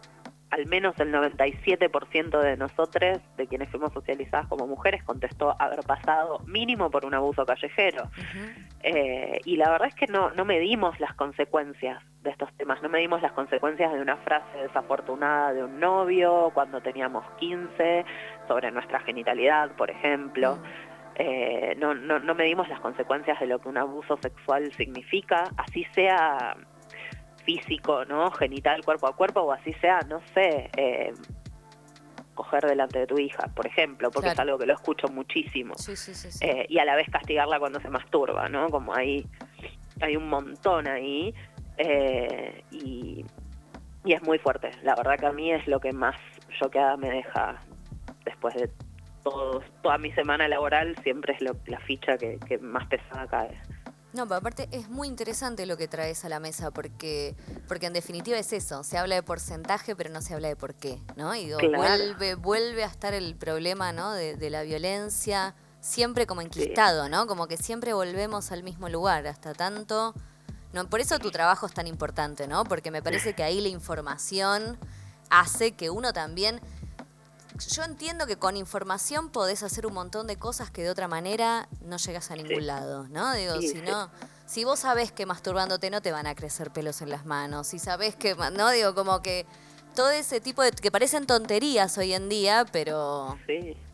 al 0.50 0.66
menos 0.66 0.98
el 1.00 1.12
97% 1.12 2.40
de 2.40 2.56
nosotros, 2.56 3.20
de 3.36 3.46
quienes 3.46 3.68
fuimos 3.68 3.92
socializadas 3.92 4.46
como 4.46 4.66
mujeres, 4.66 5.02
contestó 5.02 5.56
haber 5.58 5.80
pasado 5.80 6.40
mínimo 6.46 6.90
por 6.90 7.04
un 7.04 7.14
abuso 7.14 7.44
callejero. 7.44 8.04
Eh, 8.82 9.40
y 9.44 9.56
la 9.56 9.70
verdad 9.70 9.88
es 9.88 9.94
que 9.94 10.06
no, 10.06 10.30
no 10.30 10.44
medimos 10.44 10.98
las 11.00 11.14
consecuencias 11.14 12.02
de 12.22 12.30
estos 12.30 12.52
temas, 12.56 12.80
no 12.82 12.88
medimos 12.88 13.22
las 13.22 13.32
consecuencias 13.32 13.92
de 13.92 14.00
una 14.00 14.16
frase 14.18 14.58
desafortunada 14.58 15.52
de 15.52 15.64
un 15.64 15.80
novio 15.80 16.50
cuando 16.54 16.80
teníamos 16.80 17.24
15, 17.38 18.04
sobre 18.46 18.70
nuestra 18.70 19.00
genitalidad, 19.00 19.72
por 19.72 19.90
ejemplo. 19.90 20.58
Eh, 21.16 21.74
no, 21.78 21.94
no, 21.94 22.18
no 22.18 22.34
medimos 22.34 22.68
las 22.68 22.80
consecuencias 22.80 23.40
de 23.40 23.46
lo 23.46 23.58
que 23.58 23.68
un 23.68 23.78
abuso 23.78 24.18
sexual 24.18 24.70
significa, 24.72 25.44
así 25.56 25.84
sea 25.92 26.56
físico, 27.46 28.04
¿no? 28.04 28.30
Genital, 28.32 28.84
cuerpo 28.84 29.06
a 29.06 29.16
cuerpo, 29.16 29.40
o 29.40 29.52
así 29.52 29.72
sea, 29.74 30.00
no 30.00 30.20
sé, 30.34 30.68
eh, 30.76 31.12
coger 32.34 32.66
delante 32.66 32.98
de 32.98 33.06
tu 33.06 33.18
hija, 33.18 33.48
por 33.54 33.66
ejemplo, 33.66 34.10
porque 34.10 34.28
es 34.30 34.38
algo 34.38 34.58
que 34.58 34.66
lo 34.66 34.74
escucho 34.74 35.08
muchísimo. 35.08 35.74
Eh, 36.42 36.66
y 36.68 36.78
a 36.78 36.84
la 36.84 36.96
vez 36.96 37.08
castigarla 37.10 37.58
cuando 37.58 37.80
se 37.80 37.88
masturba, 37.88 38.48
¿no? 38.48 38.68
Como 38.68 38.94
ahí 38.94 39.26
hay 40.02 40.16
un 40.16 40.28
montón 40.28 40.86
ahí. 40.86 41.32
Eh, 41.78 42.62
y, 42.70 43.24
y 44.04 44.12
es 44.12 44.22
muy 44.22 44.38
fuerte. 44.38 44.70
La 44.82 44.94
verdad 44.94 45.16
que 45.18 45.26
a 45.26 45.32
mí 45.32 45.52
es 45.52 45.66
lo 45.66 45.80
que 45.80 45.92
más 45.92 46.16
choqueada 46.58 46.96
me 46.96 47.10
deja 47.10 47.60
después 48.24 48.54
de 48.54 48.70
todo, 49.22 49.62
toda 49.82 49.98
mi 49.98 50.12
semana 50.12 50.48
laboral, 50.48 50.96
siempre 51.02 51.34
es 51.34 51.40
la 51.42 51.80
ficha 51.80 52.16
que, 52.18 52.38
que 52.46 52.58
más 52.58 52.86
pesada 52.86 53.26
cae. 53.26 53.60
No, 54.12 54.24
pero 54.24 54.36
aparte 54.36 54.68
es 54.72 54.88
muy 54.88 55.08
interesante 55.08 55.66
lo 55.66 55.76
que 55.76 55.88
traes 55.88 56.24
a 56.24 56.28
la 56.28 56.40
mesa 56.40 56.70
porque, 56.70 57.36
porque 57.68 57.86
en 57.86 57.92
definitiva 57.92 58.38
es 58.38 58.52
eso, 58.52 58.82
se 58.82 58.96
habla 58.96 59.16
de 59.16 59.22
porcentaje 59.22 59.94
pero 59.94 60.10
no 60.10 60.22
se 60.22 60.32
habla 60.32 60.48
de 60.48 60.56
por 60.56 60.74
qué, 60.74 61.00
¿no? 61.16 61.34
Y 61.34 61.52
vuelve, 61.52 62.34
vuelve 62.34 62.84
a 62.84 62.86
estar 62.86 63.12
el 63.12 63.34
problema, 63.34 63.92
¿no? 63.92 64.12
De, 64.12 64.48
la 64.48 64.62
violencia 64.62 65.54
siempre 65.80 66.26
como 66.26 66.40
enquistado, 66.40 67.08
¿no? 67.08 67.26
Como 67.26 67.46
que 67.46 67.56
siempre 67.56 67.92
volvemos 67.92 68.52
al 68.52 68.62
mismo 68.62 68.88
lugar, 68.88 69.26
hasta 69.26 69.52
tanto... 69.52 70.14
No, 70.72 70.88
por 70.90 71.00
eso 71.00 71.18
tu 71.18 71.30
trabajo 71.30 71.66
es 71.66 71.72
tan 71.72 71.86
importante, 71.86 72.46
¿no? 72.46 72.64
Porque 72.64 72.90
me 72.90 73.02
parece 73.02 73.34
que 73.34 73.42
ahí 73.42 73.60
la 73.60 73.68
información 73.68 74.78
hace 75.30 75.72
que 75.72 75.90
uno 75.90 76.12
también 76.12 76.60
yo 77.58 77.84
entiendo 77.84 78.26
que 78.26 78.36
con 78.36 78.56
información 78.56 79.28
podés 79.30 79.62
hacer 79.62 79.86
un 79.86 79.94
montón 79.94 80.26
de 80.26 80.36
cosas 80.36 80.70
que 80.70 80.82
de 80.82 80.90
otra 80.90 81.08
manera 81.08 81.68
no 81.80 81.96
llegas 81.96 82.30
a 82.30 82.36
ningún 82.36 82.66
lado, 82.66 83.08
¿no? 83.08 83.32
Digo, 83.34 83.60
si 83.60 83.80
no, 83.82 84.10
si 84.46 84.64
vos 84.64 84.80
sabés 84.80 85.12
que 85.12 85.26
masturbándote 85.26 85.90
no 85.90 86.00
te 86.00 86.12
van 86.12 86.26
a 86.26 86.34
crecer 86.34 86.72
pelos 86.72 87.02
en 87.02 87.10
las 87.10 87.26
manos, 87.26 87.66
si 87.68 87.78
sabés 87.78 88.16
que, 88.16 88.34
no, 88.34 88.70
digo, 88.70 88.94
como 88.94 89.22
que 89.22 89.46
todo 89.96 90.10
ese 90.10 90.40
tipo 90.40 90.62
de 90.62 90.70
que 90.70 90.92
parecen 90.92 91.26
tonterías 91.26 91.98
hoy 91.98 92.12
en 92.12 92.28
día, 92.28 92.64
pero 92.70 93.36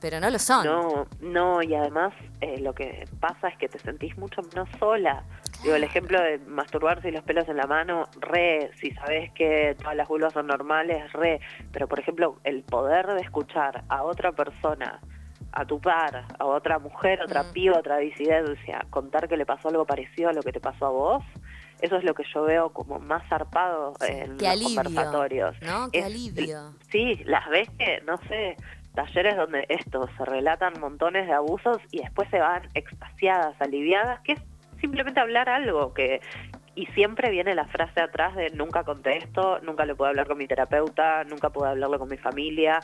pero 0.01 0.21
no 0.21 0.29
lo 0.29 0.39
son. 0.39 0.67
No, 0.67 1.07
no, 1.21 1.63
y 1.63 1.75
además 1.75 2.13
eh, 2.43 2.61
lo 2.61 2.75
que 2.75 3.07
pasa 3.21 3.49
es 3.49 3.57
que 3.57 3.69
te 3.69 3.79
sentís 3.79 4.19
mucho 4.19 4.43
menos 4.43 4.69
sola. 4.79 5.25
Digo, 5.63 5.77
el 5.77 5.85
ejemplo 5.85 6.21
de 6.21 6.39
masturbarse 6.41 7.09
y 7.09 7.13
los 7.13 7.23
pelos 7.23 7.49
en 7.49 7.57
la 7.57 7.67
mano, 7.67 8.09
re, 8.21 8.73
si 8.81 8.91
sabes 8.91 9.31
que 9.33 9.77
todas 9.79 9.97
las 9.97 10.09
vulvas 10.09 10.33
son 10.33 10.49
normales, 10.49 11.11
re, 11.13 11.41
pero 11.73 11.87
por 11.87 12.01
ejemplo, 12.01 12.37
el 12.45 12.65
poder 12.65 13.07
de 13.07 13.21
escuchar 13.21 13.85
a 13.89 14.03
otra 14.03 14.33
persona, 14.33 15.01
a 15.53 15.65
tu 15.65 15.81
par, 15.81 16.27
a 16.37 16.45
otra 16.45 16.81
mujer, 16.81 17.23
otra 17.23 17.45
mm. 17.45 17.53
piba, 17.53 17.79
otra 17.79 17.99
disidencia, 17.99 18.85
contar 18.91 19.29
que 19.29 19.37
le 19.37 19.47
pasó 19.47 19.69
algo 19.69 19.87
parecido 19.87 20.31
a 20.31 20.33
lo 20.33 20.43
que 20.43 20.53
te 20.53 20.61
pasó 20.61 20.87
a 20.87 20.91
vos, 20.91 21.25
eso 21.83 21.97
es 21.97 22.05
lo 22.05 22.15
que 22.15 22.25
yo 22.33 22.45
veo 22.45 22.73
como 22.73 22.99
más 22.99 23.29
zarpado 23.29 23.95
en 24.09 24.39
los 24.39 24.63
conversatorios. 24.63 25.55
¿no? 25.63 25.91
Qué 25.91 26.03
alivio. 26.03 26.75
Sí, 26.91 27.17
las 27.25 27.49
ves 27.51 27.69
que, 27.79 28.01
no 28.07 28.17
sé, 28.29 28.57
talleres 28.95 29.37
donde 29.37 29.67
esto, 29.69 30.09
se 30.17 30.25
relatan 30.25 30.81
montones 30.81 31.27
de 31.27 31.33
abusos 31.33 31.79
y 31.91 31.99
después 31.99 32.29
se 32.31 32.39
van 32.39 32.71
extasiadas, 32.75 33.61
aliviadas, 33.61 34.21
que 34.21 34.33
es 34.33 34.41
simplemente 34.81 35.21
hablar 35.21 35.49
algo 35.49 35.93
que 35.93 36.21
y 36.75 36.87
siempre 36.87 37.31
viene 37.31 37.55
la 37.55 37.67
frase 37.67 38.01
atrás 38.01 38.35
de 38.35 38.51
nunca 38.51 38.83
contesto, 38.85 39.59
nunca 39.61 39.85
lo 39.85 39.95
puedo 39.95 40.09
hablar 40.09 40.27
con 40.27 40.39
mi 40.39 40.47
terapeuta, 40.47 41.25
nunca 41.25 41.51
puedo 41.51 41.69
hablarlo 41.69 41.99
con 41.99 42.09
mi 42.09 42.17
familia. 42.17 42.81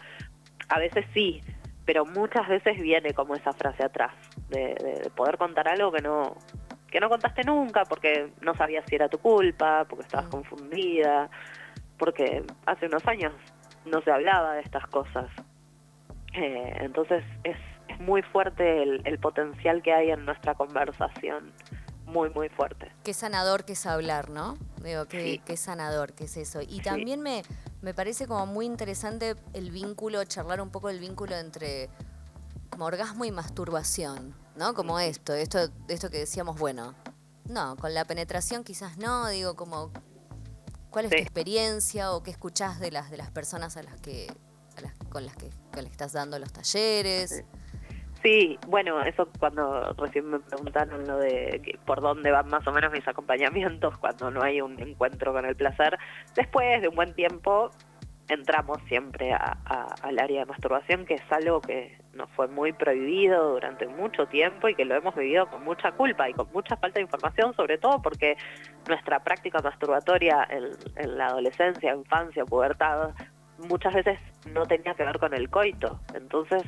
A 0.69 0.79
veces 0.79 1.07
sí, 1.15 1.41
pero 1.87 2.05
muchas 2.05 2.47
veces 2.49 2.79
viene 2.81 3.15
como 3.15 3.35
esa 3.35 3.53
frase 3.55 3.83
atrás 3.83 4.13
de, 4.51 5.11
poder 5.17 5.39
contar 5.39 5.69
algo 5.69 5.91
que 5.91 6.03
no 6.03 6.37
que 6.91 7.01
no 7.01 7.09
contaste 7.09 7.43
nunca 7.45 7.85
porque 7.85 8.33
no 8.41 8.55
sabías 8.55 8.85
si 8.89 8.95
era 8.95 9.09
tu 9.09 9.19
culpa, 9.19 9.85
porque 9.89 10.05
estabas 10.05 10.27
mm. 10.27 10.31
confundida, 10.31 11.31
porque 11.99 12.45
hace 12.67 12.87
unos 12.87 13.07
años 13.07 13.33
no 13.85 14.01
se 14.03 14.11
hablaba 14.11 14.55
de 14.55 14.63
estas 14.63 14.87
cosas. 14.89 15.31
Eh, 16.35 16.73
entonces 16.81 17.25
es, 17.45 17.57
es 17.89 18.01
muy 18.01 18.23
fuerte 18.23 18.83
el, 18.83 19.03
el 19.05 19.19
potencial 19.19 19.83
que 19.83 19.93
hay 19.93 20.11
en 20.11 20.25
nuestra 20.25 20.55
conversación 20.55 21.53
muy, 22.09 22.31
muy 22.31 22.49
fuerte. 22.49 22.91
Qué 23.05 23.15
sanador 23.15 23.65
que 23.65 23.75
es 23.75 23.87
hablar, 23.87 24.31
¿no? 24.31 24.57
Digo, 24.83 25.07
qué, 25.07 25.41
qué 25.45 25.57
sanador 25.57 26.15
que 26.15 26.25
es 26.25 26.37
eso. 26.37 26.61
Y 26.67 26.81
también 26.81 27.21
me, 27.21 27.43
me 27.83 27.95
parece 27.95 28.27
como 28.27 28.47
muy 28.47 28.67
interesante 28.67 29.37
el 29.53 29.71
vínculo, 29.71 30.25
charlar 30.25 30.61
un 30.61 30.71
poco 30.71 30.89
el 30.89 31.01
vínculo 31.01 31.37
entre 31.37 31.89
como 32.71 32.87
orgasmo 32.87 33.25
y 33.25 33.31
masturbación, 33.31 34.35
¿no? 34.59 34.75
Como 34.75 34.99
esto, 34.99 35.33
esto, 35.35 35.59
esto 35.89 36.11
que 36.11 36.19
decíamos, 36.19 36.59
bueno, 36.59 36.95
no, 37.49 37.77
con 37.77 37.95
la 37.95 38.05
penetración 38.05 38.65
quizás 38.65 38.99
no, 38.99 39.29
digo, 39.29 39.57
como, 39.57 39.93
¿cuál 40.91 41.07
es 41.07 41.11
tu 41.11 41.17
experiencia 41.17 42.13
o 42.13 42.23
qué 42.23 42.31
escuchás 42.31 42.81
de 42.81 42.91
las, 42.91 43.11
de 43.11 43.17
las 43.17 43.31
personas 43.31 43.77
a 43.77 43.83
las 43.83 44.01
que, 44.01 44.27
con 45.09 45.25
las 45.25 45.37
que, 45.37 45.49
con 45.73 45.85
las 45.85 45.87
que 45.87 45.93
estás 45.93 46.13
dando 46.13 46.39
los 46.39 46.53
talleres? 46.53 47.45
Sí, 48.23 48.59
bueno, 48.67 49.01
eso 49.03 49.29
cuando 49.39 49.93
recién 49.93 50.29
me 50.29 50.41
preguntaron 50.41 51.07
lo 51.07 51.19
de 51.19 51.79
por 51.87 52.01
dónde 52.01 52.33
van 52.33 52.49
más 52.49 52.67
o 52.67 52.73
menos 52.73 52.91
mis 52.91 53.07
acompañamientos 53.07 53.97
cuando 54.01 54.31
no 54.31 54.43
hay 54.43 54.61
un 54.61 54.79
encuentro 54.81 55.33
con 55.33 55.45
el 55.45 55.55
placer, 55.55 55.97
después 56.35 56.83
de 56.83 56.89
un 56.89 56.97
buen 56.97 57.15
tiempo 57.15 57.71
entramos 58.29 58.79
siempre 58.89 59.33
al 59.33 60.19
área 60.19 60.41
de 60.41 60.47
masturbación, 60.47 61.07
que 61.07 61.15
es 61.15 61.23
algo 61.33 61.61
que 61.61 61.98
nos 62.15 62.31
fue 62.31 62.49
muy 62.49 62.73
prohibido 62.73 63.53
durante 63.53 63.87
mucho 63.87 64.27
tiempo 64.27 64.69
y 64.69 64.75
que 64.75 64.85
lo 64.85 64.95
hemos 64.95 65.15
vivido 65.15 65.47
con 65.49 65.65
mucha 65.65 65.93
culpa 65.93 66.29
y 66.29 66.35
con 66.35 66.51
mucha 66.53 66.77
falta 66.77 66.99
de 66.99 67.03
información, 67.03 67.55
sobre 67.55 67.79
todo 67.79 68.01
porque 68.03 68.37
nuestra 68.89 69.23
práctica 69.23 69.61
masturbatoria 69.61 70.47
en, 70.51 71.17
la 71.17 71.27
adolescencia, 71.27 71.95
infancia, 71.95 72.45
pubertad, 72.45 73.11
muchas 73.59 73.95
veces 73.95 74.19
no 74.53 74.67
tenía 74.67 74.95
que 74.95 75.05
ver 75.05 75.19
con 75.19 75.35
el 75.35 75.51
coito. 75.51 76.01
Entonces, 76.15 76.63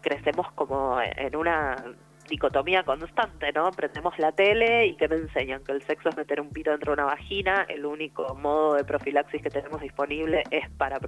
crecemos 0.00 0.50
como 0.52 1.00
en 1.00 1.36
una 1.36 1.76
dicotomía 2.28 2.82
constante, 2.82 3.52
¿no? 3.52 3.70
Prendemos 3.70 4.18
la 4.18 4.32
tele 4.32 4.86
y 4.86 4.96
que 4.96 5.08
me 5.08 5.16
enseñan 5.16 5.64
que 5.64 5.72
el 5.72 5.82
sexo 5.82 6.10
es 6.10 6.16
meter 6.16 6.40
un 6.40 6.50
pito 6.50 6.70
dentro 6.70 6.94
de 6.94 7.02
una 7.02 7.10
vagina, 7.10 7.64
el 7.68 7.86
único 7.86 8.34
modo 8.34 8.74
de 8.74 8.84
profilaxis 8.84 9.42
que 9.42 9.50
tenemos 9.50 9.80
disponible 9.80 10.42
es 10.50 10.68
para 10.70 10.98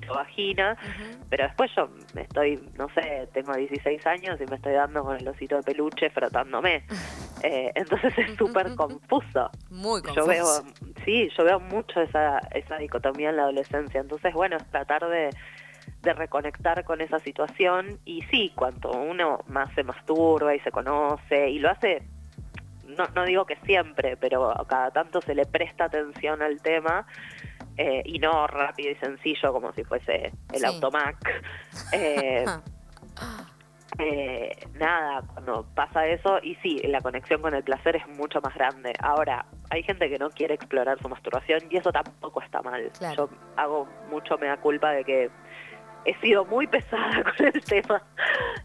vagina, 0.00 0.76
Ujú. 0.80 1.24
pero 1.30 1.44
después 1.44 1.70
yo 1.76 1.88
estoy, 2.16 2.60
no 2.78 2.88
sé, 2.94 3.28
tengo 3.32 3.54
16 3.54 4.06
años 4.06 4.40
y 4.40 4.46
me 4.48 4.56
estoy 4.56 4.72
dando 4.74 5.02
con 5.02 5.16
el 5.16 5.26
osito 5.28 5.56
de 5.56 5.62
peluche 5.62 6.10
frotándome. 6.10 6.84
Eh, 7.44 7.72
entonces 7.74 8.16
es 8.18 8.36
súper 8.36 8.72
confuso. 8.76 9.50
Muy 9.68 10.00
Yo 10.02 10.24
confuso. 10.24 10.26
veo, 10.28 10.46
sí, 11.04 11.28
yo 11.36 11.42
veo 11.44 11.58
mucho 11.58 12.00
esa, 12.00 12.38
esa 12.54 12.76
dicotomía 12.76 13.30
en 13.30 13.36
la 13.36 13.42
adolescencia. 13.42 14.00
Entonces, 14.00 14.32
bueno, 14.32 14.58
es 14.58 14.64
tratar 14.70 15.08
de, 15.08 15.30
de 16.02 16.12
reconectar 16.12 16.84
con 16.84 17.00
esa 17.00 17.18
situación. 17.18 17.98
Y 18.04 18.22
sí, 18.30 18.52
cuanto 18.54 18.92
uno 18.92 19.40
más 19.48 19.74
se 19.74 19.82
masturba 19.82 20.54
y 20.54 20.60
se 20.60 20.70
conoce 20.70 21.50
y 21.50 21.58
lo 21.58 21.68
hace, 21.70 22.04
no, 22.96 23.08
no 23.14 23.24
digo 23.24 23.44
que 23.44 23.56
siempre, 23.64 24.16
pero 24.16 24.54
cada 24.68 24.92
tanto 24.92 25.20
se 25.20 25.34
le 25.34 25.44
presta 25.44 25.86
atención 25.86 26.42
al 26.42 26.60
tema. 26.62 27.06
Eh, 27.76 28.02
y 28.04 28.18
no 28.18 28.46
rápido 28.46 28.90
y 28.90 28.94
sencillo 28.96 29.52
como 29.52 29.72
si 29.72 29.84
fuese 29.84 30.32
el 30.52 30.60
Sí. 30.60 30.64
automac. 30.64 31.16
Eh, 31.92 32.44
eh, 33.98 34.56
nada, 34.74 35.22
cuando 35.34 35.66
pasa 35.74 36.06
eso, 36.06 36.38
y 36.42 36.54
sí, 36.56 36.80
la 36.84 37.00
conexión 37.00 37.42
con 37.42 37.54
el 37.54 37.62
placer 37.62 37.96
es 37.96 38.06
mucho 38.08 38.40
más 38.40 38.54
grande. 38.54 38.92
Ahora, 39.00 39.44
hay 39.70 39.82
gente 39.82 40.08
que 40.08 40.18
no 40.18 40.30
quiere 40.30 40.54
explorar 40.54 40.98
su 41.00 41.08
masturbación 41.08 41.60
y 41.70 41.76
eso 41.76 41.92
tampoco 41.92 42.40
está 42.40 42.62
mal. 42.62 42.90
Claro. 42.98 43.28
Yo 43.30 43.36
hago 43.56 43.88
mucho 44.10 44.38
me 44.38 44.46
da 44.46 44.56
culpa 44.56 44.90
de 44.92 45.04
que 45.04 45.30
he 46.04 46.14
sido 46.20 46.44
muy 46.46 46.66
pesada 46.66 47.22
con 47.36 47.46
el 47.46 47.62
tema 47.64 48.02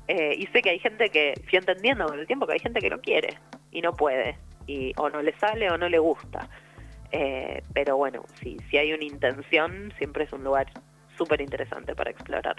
Eh, 0.08 0.36
y 0.38 0.48
sé 0.48 0.62
que 0.62 0.70
hay 0.70 0.80
gente 0.80 1.10
que, 1.10 1.34
fui 1.50 1.58
entendiendo 1.60 2.06
con 2.08 2.18
el 2.18 2.26
tiempo 2.26 2.48
que 2.48 2.54
hay 2.54 2.60
gente 2.60 2.80
que 2.80 2.90
no 2.90 3.00
quiere 3.02 3.38
y 3.72 3.82
no 3.82 3.92
puede, 3.94 4.38
y 4.66 4.94
o 4.98 5.10
no 5.10 5.22
le 5.22 5.38
sale 5.38 5.70
o 5.70 5.78
no 5.78 5.90
le 5.90 6.00
gusta. 6.00 6.48
Eh, 7.12 7.64
pero 7.74 7.98
bueno, 7.98 8.24
si, 8.42 8.58
si 8.70 8.78
hay 8.78 8.94
una 8.94 9.04
intención, 9.04 9.94
siempre 9.98 10.26
es 10.26 10.34
un 10.34 10.44
lugar 10.44 10.68
súper 11.18 11.42
interesante 11.42 11.96
para 11.96 12.12
explorar. 12.12 12.56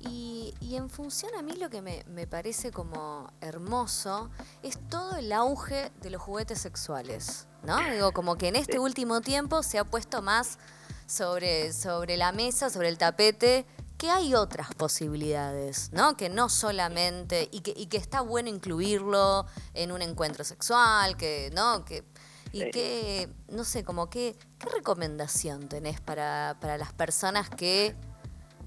Y, 0.00 0.54
y 0.60 0.76
en 0.76 0.90
función 0.90 1.34
a 1.34 1.42
mí 1.42 1.52
lo 1.54 1.70
que 1.70 1.82
me, 1.82 2.04
me 2.06 2.26
parece 2.26 2.70
como 2.70 3.32
hermoso 3.40 4.30
es 4.62 4.78
todo 4.88 5.16
el 5.16 5.32
auge 5.32 5.90
de 6.00 6.10
los 6.10 6.22
juguetes 6.22 6.60
sexuales, 6.60 7.48
¿no? 7.64 7.78
Digo, 7.90 8.12
como 8.12 8.36
que 8.36 8.48
en 8.48 8.56
este 8.56 8.78
último 8.78 9.20
tiempo 9.20 9.62
se 9.62 9.78
ha 9.78 9.84
puesto 9.84 10.22
más 10.22 10.58
sobre, 11.06 11.72
sobre 11.72 12.16
la 12.16 12.32
mesa, 12.32 12.70
sobre 12.70 12.88
el 12.88 12.98
tapete, 12.98 13.66
que 13.96 14.10
hay 14.10 14.34
otras 14.34 14.72
posibilidades, 14.74 15.90
¿no? 15.92 16.16
Que 16.16 16.28
no 16.28 16.48
solamente, 16.48 17.48
y 17.50 17.60
que, 17.62 17.74
y 17.76 17.86
que 17.86 17.96
está 17.96 18.20
bueno 18.20 18.48
incluirlo 18.48 19.46
en 19.74 19.90
un 19.90 20.02
encuentro 20.02 20.44
sexual, 20.44 21.16
que, 21.16 21.50
¿no? 21.52 21.84
Que, 21.84 22.04
y 22.52 22.60
Sí. 22.62 22.70
que, 22.70 23.28
no 23.50 23.64
sé, 23.64 23.84
como 23.84 24.08
que, 24.10 24.34
¿qué 24.58 24.68
recomendación 24.74 25.68
tenés 25.68 26.00
para, 26.00 26.56
para 26.60 26.78
las 26.78 26.92
personas 26.92 27.48
que 27.50 27.94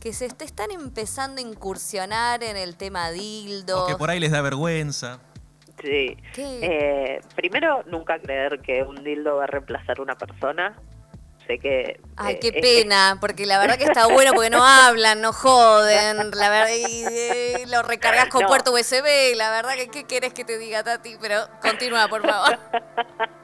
que 0.01 0.13
se 0.13 0.27
te 0.29 0.45
están 0.45 0.71
empezando 0.71 1.39
a 1.39 1.45
incursionar 1.47 2.43
en 2.43 2.57
el 2.57 2.75
tema 2.75 3.11
dildo. 3.11 3.85
O 3.85 3.87
que 3.87 3.95
por 3.95 4.09
ahí 4.09 4.19
les 4.19 4.31
da 4.31 4.41
vergüenza. 4.41 5.19
Sí. 5.79 6.17
¿Qué? 6.33 6.59
Eh, 6.63 7.21
primero, 7.35 7.83
nunca 7.85 8.19
creer 8.19 8.61
que 8.61 8.81
un 8.81 9.03
dildo 9.03 9.37
va 9.37 9.43
a 9.43 9.47
reemplazar 9.47 10.01
una 10.01 10.15
persona. 10.15 10.75
Que... 11.59 11.99
Ay, 12.17 12.35
eh, 12.35 12.39
qué 12.39 12.53
pena, 12.53 13.17
porque 13.19 13.45
la 13.45 13.59
verdad 13.59 13.77
que 13.77 13.85
está 13.85 14.07
bueno 14.07 14.31
porque 14.33 14.49
no 14.49 14.63
hablan, 14.65 15.21
no 15.21 15.33
joden, 15.33 16.31
la 16.31 16.49
verdad, 16.49 16.69
y, 16.69 17.03
eh, 17.07 17.65
lo 17.67 17.81
recargas 17.81 18.27
con 18.27 18.41
No. 18.41 18.47
puerto 18.47 18.71
USB, 18.71 19.35
la 19.35 19.49
verdad 19.51 19.73
que 19.75 19.89
qué 19.89 20.03
querés 20.05 20.33
que 20.33 20.43
te 20.43 20.57
diga, 20.57 20.83
Tati, 20.83 21.17
pero 21.19 21.47
continúa, 21.61 22.07
por 22.07 22.25
favor. 22.25 22.57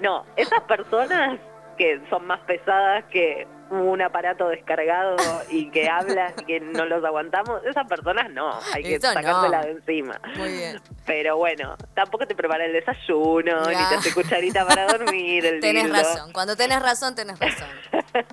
No, 0.00 0.24
esas 0.36 0.60
personas 0.62 1.40
que 1.76 2.00
son 2.10 2.26
más 2.26 2.40
pesadas 2.40 3.04
que 3.10 3.46
un 3.80 4.02
aparato 4.02 4.48
descargado 4.48 5.16
y 5.50 5.70
que 5.70 5.88
hablan 5.90 6.32
y 6.40 6.44
que 6.44 6.60
no 6.60 6.84
los 6.84 7.04
aguantamos, 7.04 7.64
esas 7.64 7.86
personas 7.88 8.30
no, 8.32 8.52
hay 8.72 8.82
que 8.82 8.94
Eso 8.96 9.08
no. 9.08 9.12
sacárselas 9.14 9.64
de 9.66 9.70
encima. 9.72 10.20
Muy 10.36 10.52
bien. 10.52 10.80
Pero 11.06 11.36
bueno, 11.36 11.76
tampoco 11.94 12.26
te 12.26 12.34
prepara 12.34 12.64
el 12.64 12.72
desayuno, 12.72 13.60
ni 13.66 13.74
te 13.74 13.94
hace 13.96 14.12
cucharita 14.14 14.66
para 14.66 14.86
dormir, 14.86 15.44
el 15.46 15.60
Tenés 15.60 15.84
dildo. 15.84 15.98
razón, 15.98 16.32
cuando 16.32 16.56
tenés 16.56 16.80
razón, 16.82 17.14
tenés 17.14 17.38
razón. 17.38 17.68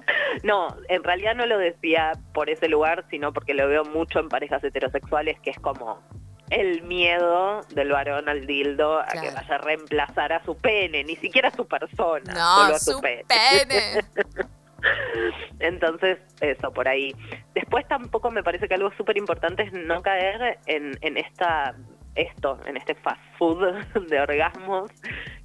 No, 0.43 0.75
en 0.89 1.03
realidad 1.03 1.35
no 1.35 1.45
lo 1.45 1.57
decía 1.57 2.13
por 2.33 2.49
ese 2.49 2.67
lugar, 2.69 3.05
sino 3.09 3.33
porque 3.33 3.53
lo 3.53 3.67
veo 3.67 3.83
mucho 3.83 4.19
en 4.19 4.29
parejas 4.29 4.63
heterosexuales, 4.63 5.39
que 5.41 5.49
es 5.51 5.59
como 5.59 6.01
el 6.49 6.83
miedo 6.83 7.61
del 7.69 7.91
varón 7.91 8.27
al 8.29 8.45
dildo 8.47 8.99
a 8.99 9.05
que 9.07 9.29
vaya 9.31 9.55
a 9.55 9.57
reemplazar 9.57 10.33
a 10.33 10.43
su 10.43 10.55
pene, 10.57 11.03
ni 11.03 11.15
siquiera 11.17 11.49
a 11.49 11.51
su 11.55 11.67
persona, 11.67 12.33
No, 12.33 12.55
solo 12.63 12.75
a 12.75 12.79
su, 12.79 12.91
su 12.93 13.01
pene. 13.01 13.23
pene. 13.27 14.05
Entonces, 15.59 16.19
eso, 16.41 16.71
por 16.71 16.87
ahí. 16.87 17.13
Después 17.53 17.87
tampoco 17.87 18.31
me 18.31 18.43
parece 18.43 18.67
que 18.67 18.75
algo 18.75 18.91
súper 18.97 19.17
importante 19.17 19.63
es 19.63 19.73
no 19.73 20.01
caer 20.01 20.59
en, 20.65 20.97
en 21.01 21.17
esta 21.17 21.75
esto, 22.15 22.59
en 22.65 22.77
este 22.77 22.95
fast 22.95 23.21
food 23.37 23.73
de 24.09 24.19
orgasmos 24.19 24.91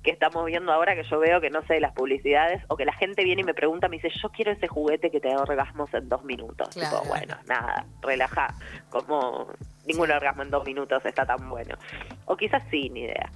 que 0.03 0.11
estamos 0.11 0.44
viendo 0.46 0.72
ahora, 0.72 0.94
que 0.94 1.05
yo 1.05 1.18
veo 1.18 1.40
que 1.40 1.51
no 1.51 1.64
sé, 1.66 1.81
las 1.81 1.92
publicidades, 1.92 2.62
o 2.68 2.77
que 2.77 2.85
la 2.85 2.92
gente 2.92 3.25
viene 3.25 3.42
y 3.42 3.44
me 3.44 3.55
pregunta, 3.55 3.88
me 3.88 3.96
dice, 3.96 4.11
yo 4.20 4.29
quiero 4.31 4.53
ese 4.53 4.68
juguete 4.68 5.11
que 5.11 5.20
te 5.20 5.29
da 5.29 5.42
orgasmos 5.42 5.92
en 5.94 6.09
dos 6.09 6.25
minutos. 6.25 6.68
Claro. 6.70 7.01
Tipo, 7.01 7.09
bueno, 7.09 7.37
nada, 7.46 7.87
relaja, 8.03 8.55
como 8.88 9.53
ningún 9.85 10.11
orgasmo 10.11 10.42
en 10.42 10.51
dos 10.51 10.64
minutos 10.64 11.05
está 11.05 11.25
tan 11.25 11.49
bueno. 11.49 11.77
O 12.27 12.37
quizás 12.37 12.62
sí, 12.70 12.88
ni 12.90 13.01
idea. 13.01 13.31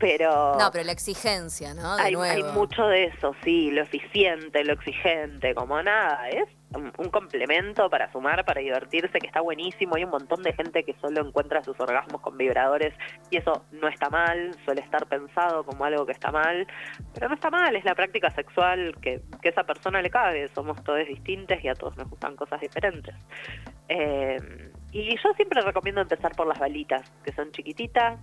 Pero... 0.00 0.56
No, 0.58 0.70
pero 0.72 0.82
la 0.84 0.92
exigencia, 0.92 1.74
¿no? 1.74 1.96
De 1.96 2.02
Hay, 2.02 2.12
nuevo. 2.14 2.34
hay 2.34 2.42
mucho 2.54 2.86
de 2.86 3.04
eso, 3.04 3.36
sí, 3.44 3.70
lo 3.70 3.82
eficiente, 3.82 4.64
lo 4.64 4.72
exigente, 4.72 5.54
como 5.54 5.80
nada, 5.82 6.26
es 6.30 6.48
un, 6.74 6.90
un 6.96 7.10
complemento 7.10 7.90
para 7.90 8.10
sumar, 8.10 8.44
para 8.46 8.62
divertirse, 8.62 9.18
que 9.18 9.26
está 9.26 9.42
buenísimo. 9.42 9.96
Hay 9.96 10.04
un 10.04 10.10
montón 10.10 10.42
de 10.42 10.54
gente 10.54 10.84
que 10.84 10.94
solo 11.02 11.20
encuentra 11.20 11.62
sus 11.62 11.78
orgasmos 11.78 12.22
con 12.22 12.38
vibradores 12.38 12.94
y 13.30 13.36
eso 13.36 13.66
no 13.72 13.88
está 13.88 14.08
mal, 14.08 14.56
suele 14.64 14.80
estar 14.80 15.06
pensado 15.06 15.64
como 15.64 15.84
algo 15.84 16.06
que 16.06 16.12
está 16.12 16.32
mal, 16.32 16.66
pero 17.12 17.28
no 17.28 17.34
está 17.34 17.50
mal, 17.50 17.76
es 17.76 17.84
la 17.84 17.94
práctica 17.94 18.30
sexual 18.30 18.94
que, 19.02 19.20
que 19.42 19.50
esa 19.50 19.64
persona 19.64 20.00
le 20.00 20.08
cabe, 20.08 20.48
somos 20.54 20.82
todos 20.82 21.06
distintos 21.06 21.58
y 21.62 21.68
a 21.68 21.74
todos 21.74 21.94
nos 21.98 22.08
gustan 22.08 22.36
cosas 22.36 22.58
diferentes. 22.62 23.14
Eh, 23.88 24.70
y 24.92 25.14
yo 25.16 25.32
siempre 25.36 25.60
recomiendo 25.60 26.00
empezar 26.00 26.34
por 26.34 26.46
las 26.46 26.58
balitas, 26.58 27.02
que 27.22 27.32
son 27.32 27.52
chiquititas, 27.52 28.18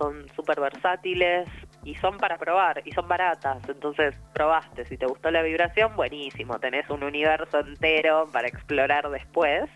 son 0.00 0.26
súper 0.34 0.58
versátiles 0.58 1.46
y 1.84 1.94
son 1.96 2.16
para 2.16 2.38
probar 2.38 2.80
y 2.86 2.90
son 2.92 3.06
baratas. 3.06 3.58
Entonces 3.68 4.14
probaste, 4.32 4.86
si 4.86 4.96
te 4.96 5.04
gustó 5.04 5.30
la 5.30 5.42
vibración, 5.42 5.94
buenísimo, 5.94 6.58
tenés 6.58 6.88
un 6.88 7.04
universo 7.04 7.60
entero 7.60 8.26
para 8.32 8.48
explorar 8.48 9.10
después. 9.10 9.68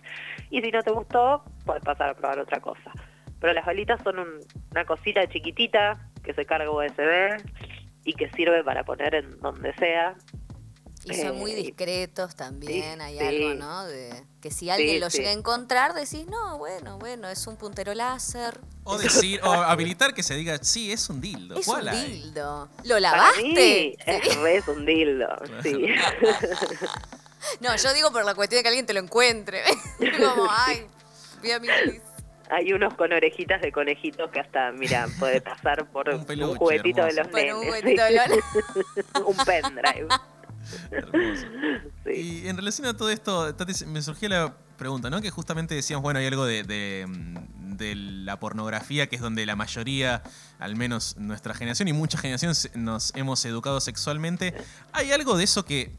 Y 0.49 0.63
si 0.63 0.71
no 0.71 0.83
te 0.83 0.91
gustó, 0.93 1.45
puedes 1.67 1.83
pasar 1.85 2.09
a 2.09 2.15
probar 2.15 2.39
otra 2.39 2.59
cosa. 2.61 2.91
Pero 3.39 3.53
las 3.53 3.67
balitas 3.67 4.03
son 4.03 4.19
un- 4.19 4.41
una 4.71 4.85
cosita 4.87 5.27
chiquitita 5.27 5.99
que 6.23 6.33
se 6.33 6.47
carga 6.47 6.71
USB 6.71 7.37
y 8.05 8.15
que 8.15 8.31
sirve 8.31 8.65
para 8.65 8.83
poner 8.85 9.15
en 9.15 9.39
donde 9.41 9.75
sea. 9.75 10.15
Y 11.07 11.15
son 11.15 11.37
muy 11.39 11.53
Eh, 11.53 11.57
discretos 11.57 12.35
también, 12.35 13.01
hay 13.01 13.19
sí. 13.19 13.25
algo, 13.25 13.55
¿no? 13.55 13.85
De 13.85 14.25
que 14.41 14.51
si 14.51 14.71
alguien 14.71 14.95
Sí, 14.95 14.99
lo 15.01 15.11
sí. 15.11 15.19
llega 15.19 15.31
a 15.31 15.33
encontrar, 15.35 15.93
decís, 15.95 16.27
no, 16.27 16.57
bueno, 16.59 16.99
bueno, 16.99 17.29
es 17.29 17.47
un 17.47 17.57
puntero 17.57 17.93
láser. 17.95 18.59
O 18.85 18.97
decir, 18.99 19.41
o 19.43 19.53
habilitar 19.53 20.15
que 20.15 20.23
se 20.23 20.35
diga, 20.35 20.59
sí, 20.63 20.93
es 20.93 21.09
un 21.11 21.21
dildo. 21.21 21.59
Es 21.59 21.67
¿Cuál 21.67 21.83
un 21.85 21.89
hay? 21.91 22.13
dildo. 22.13 22.69
¿Lo 22.85 22.99
lavaste? 23.01 23.97
es 24.07 24.37
re 24.39 24.57
es 24.57 24.69
un 24.69 24.85
dildo, 24.87 25.29
sí. 25.63 25.73
No, 27.61 27.77
yo 27.77 27.93
digo 27.93 28.11
por 28.11 28.25
la 28.25 28.35
cuestión 28.35 28.59
de 28.59 28.63
que 28.63 28.69
alguien 28.69 28.87
te 28.87 28.95
lo 28.95 29.01
encuentre. 29.01 29.63
Como, 30.19 30.47
ay, 30.51 30.87
vi 31.43 31.51
a 31.51 31.61
mi. 31.61 31.69
Hay 32.51 32.73
unos 32.73 32.95
con 32.95 33.13
orejitas 33.13 33.61
de 33.61 33.71
conejito 33.73 34.31
que 34.31 34.41
hasta, 34.41 34.73
mira, 34.73 35.07
puede 35.19 35.41
pasar 35.43 35.87
por 35.93 36.09
Un 36.09 36.57
juguetito 36.57 37.05
de 37.05 37.13
los 37.13 37.31
Bueno, 37.31 37.59
un 37.61 37.67
nenes. 37.67 37.83
juguetito 37.83 38.05
de 38.05 39.23
un 39.25 39.37
pendrive. 39.37 40.09
Hermoso. 40.91 41.47
Sí. 42.05 42.43
Y 42.45 42.49
en 42.49 42.57
relación 42.57 42.87
a 42.87 42.97
todo 42.97 43.11
esto, 43.11 43.55
Tati, 43.55 43.85
me 43.87 44.03
surgió 44.03 44.29
la 44.29 44.57
pregunta, 44.77 45.11
¿no? 45.11 45.21
Que 45.21 45.31
justamente 45.31 45.75
decíamos, 45.75 46.03
bueno, 46.03 46.21
hay 46.21 46.27
algo 46.27 46.45
de, 46.45 46.63
de, 46.65 47.07
mm, 47.07 47.77
de 47.77 47.95
la 47.95 48.39
pornografía, 48.39 49.09
que 49.09 49.17
es 49.17 49.23
donde 49.23 49.47
la 49.47 49.57
mayoría, 49.57 50.23
al 50.59 50.77
menos 50.77 51.17
nuestra 51.19 51.55
generación 51.55 51.89
y 51.89 51.93
muchas 51.93 52.21
generaciones, 52.21 52.71
nos 52.75 53.15
hemos 53.15 53.45
educado 53.45 53.81
sexualmente. 53.81 54.55
¿Hay 54.93 55.13
algo 55.13 55.37
de 55.37 55.45
eso 55.45 55.65
que, 55.65 55.97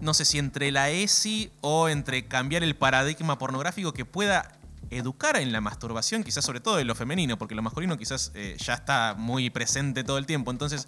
no 0.00 0.14
sé 0.14 0.24
si 0.24 0.38
entre 0.38 0.72
la 0.72 0.90
ESI 0.90 1.52
o 1.60 1.88
entre 1.88 2.26
cambiar 2.26 2.62
el 2.62 2.76
paradigma 2.76 3.38
pornográfico 3.38 3.92
que 3.92 4.04
pueda 4.04 4.58
educar 4.98 5.36
en 5.36 5.52
la 5.52 5.60
masturbación, 5.60 6.22
quizás 6.24 6.44
sobre 6.44 6.60
todo 6.60 6.78
en 6.78 6.86
lo 6.86 6.94
femenino, 6.94 7.38
porque 7.38 7.54
lo 7.54 7.62
masculino 7.62 7.96
quizás 7.96 8.30
eh, 8.34 8.56
ya 8.58 8.74
está 8.74 9.14
muy 9.16 9.50
presente 9.50 10.04
todo 10.04 10.18
el 10.18 10.26
tiempo. 10.26 10.50
Entonces, 10.50 10.86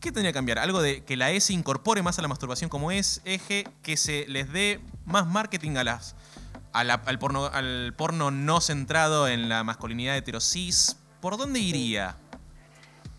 ¿qué 0.00 0.12
tendría 0.12 0.32
que 0.32 0.36
cambiar? 0.36 0.58
Algo 0.58 0.82
de 0.82 1.04
que 1.04 1.16
la 1.16 1.30
ESI 1.30 1.54
incorpore 1.54 2.02
más 2.02 2.18
a 2.18 2.22
la 2.22 2.28
masturbación 2.28 2.68
como 2.70 2.90
es 2.90 3.20
eje, 3.24 3.66
que 3.82 3.96
se 3.96 4.26
les 4.28 4.52
dé 4.52 4.80
más 5.04 5.26
marketing 5.26 5.76
a 5.76 5.84
las, 5.84 6.14
a 6.72 6.84
la- 6.84 6.94
al, 7.06 7.18
porno, 7.18 7.46
al 7.46 7.94
porno 7.96 8.30
no 8.30 8.60
centrado 8.60 9.28
en 9.28 9.48
la 9.48 9.64
masculinidad 9.64 10.16
heterosis. 10.16 10.96
¿Por 11.20 11.36
dónde 11.38 11.60
iría? 11.60 12.16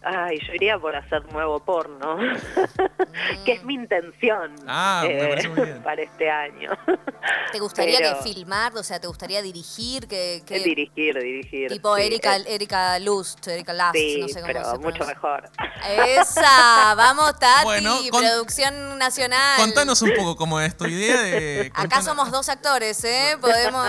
Ay, 0.04 0.40
yo 0.48 0.54
iría 0.54 0.78
por 0.80 0.96
hacer 0.96 1.26
nuevo 1.34 1.60
porno, 1.60 2.18
que 3.46 3.54
es 3.54 3.64
mi 3.64 3.74
intención 3.74 4.54
Ah, 4.68 5.04
me 5.06 5.16
eh, 5.18 5.28
parece 5.28 5.50
muy 5.50 5.66
bien. 5.66 5.82
para 5.84 6.02
este 6.04 6.30
año. 6.30 6.70
¿Te 7.52 7.60
gustaría 7.60 7.98
Pero- 8.00 8.18
que 8.24 8.24
filmar? 8.34 8.76
O 8.78 8.84
sea, 8.84 9.00
¿te 9.00 9.08
gustaría 9.08 9.42
dirigir? 9.42 10.08
Que, 10.08 10.44
que- 10.46 10.60
dirigir, 10.60 11.16
dirigir. 11.20 11.70
tipo 11.72 11.96
sí, 11.98 12.04
Erika, 12.04 12.38
eh, 12.38 12.44
Erika 12.48 13.00
Lust, 13.00 13.46
Erika 13.48 13.74
Last, 13.74 13.96
Sí, 13.96 14.20
no 14.22 14.28
sé 14.28 14.36
cómo 14.36 14.46
pero 14.48 14.72
se 14.72 14.78
mucho 14.78 15.06
mejor. 15.06 15.50
Esa, 15.90 16.94
vamos 16.96 17.38
Tati, 17.40 17.64
Bueno, 17.66 17.98
con- 18.12 18.22
producción 18.24 18.98
nacional. 18.98 19.60
Contanos 19.60 20.02
un 20.04 20.12
poco 20.16 20.36
cómo 20.36 20.60
es 20.62 20.78
tu 20.78 20.86
idea 20.86 21.22
de... 21.24 21.72
Acá 21.74 22.02
somos 22.02 22.32
dos 22.32 22.48
actores, 22.50 23.04
¿eh? 23.04 23.36
Podemos... 23.42 23.88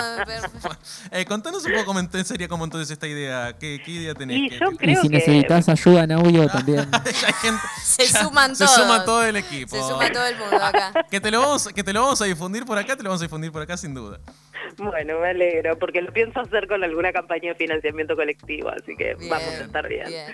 Eh, 1.13 1.25
contanos 1.27 1.65
un 1.65 1.73
poco 1.73 1.85
cómo 1.87 2.01
sería 2.25 2.49
como 2.49 2.65
entonces 2.65 2.91
esta 2.91 3.07
idea. 3.07 3.55
¿Qué, 3.59 3.81
qué 3.85 3.91
idea 3.91 4.15
tenés? 4.15 4.39
Y 4.39 4.49
¿Qué- 4.51 4.59
yo 4.59 4.71
creo 4.77 4.93
y 4.93 4.97
si 4.97 5.09
que- 5.09 5.15
necesitas 5.19 5.69
ayuda 5.69 6.07
en 6.11 6.19
audio 6.19 6.47
también. 6.49 6.89
Ya 7.21 7.27
hay 7.29 7.33
gente- 7.35 7.63
Se 7.83 8.07
ya 8.07 8.23
suman 8.25 8.55
Se 8.57 8.65
todos. 8.65 8.77
suma 8.77 9.05
todo 9.05 9.25
el 9.25 9.37
equipo. 9.37 9.77
Se 9.77 9.83
suma 9.83 10.11
todo 10.11 10.27
el 10.27 10.37
mundo 10.37 10.57
acá. 10.57 10.93
Que 11.11 11.21
te, 11.21 11.31
lo 11.31 11.41
vamos, 11.41 11.69
que 11.69 11.83
te 11.85 11.93
lo 11.93 12.03
vamos 12.03 12.21
a 12.23 12.25
difundir 12.25 12.65
por 12.65 12.79
acá, 12.79 12.97
te 12.97 13.03
lo 13.03 13.11
vamos 13.11 13.23
a 13.23 13.25
difundir 13.25 13.53
por 13.53 13.63
acá 13.63 13.77
sin 13.77 13.95
duda. 13.95 14.19
Bueno, 14.77 15.19
me 15.21 15.29
alegro, 15.29 15.79
porque 15.79 16.03
lo 16.03 16.13
pienso 16.13 16.41
hacer 16.41 16.69
con 16.69 16.85
alguna 16.85 17.13
campaña 17.13 17.49
de 17.51 17.55
financiamiento 17.55 18.15
colectivo, 18.15 18.69
así 18.69 18.95
que 18.97 19.15
Bien, 19.15 19.31
vamos 19.31 19.49
a 19.49 19.65
estar 19.65 19.89
bien. 19.89 20.07
bien. 20.07 20.27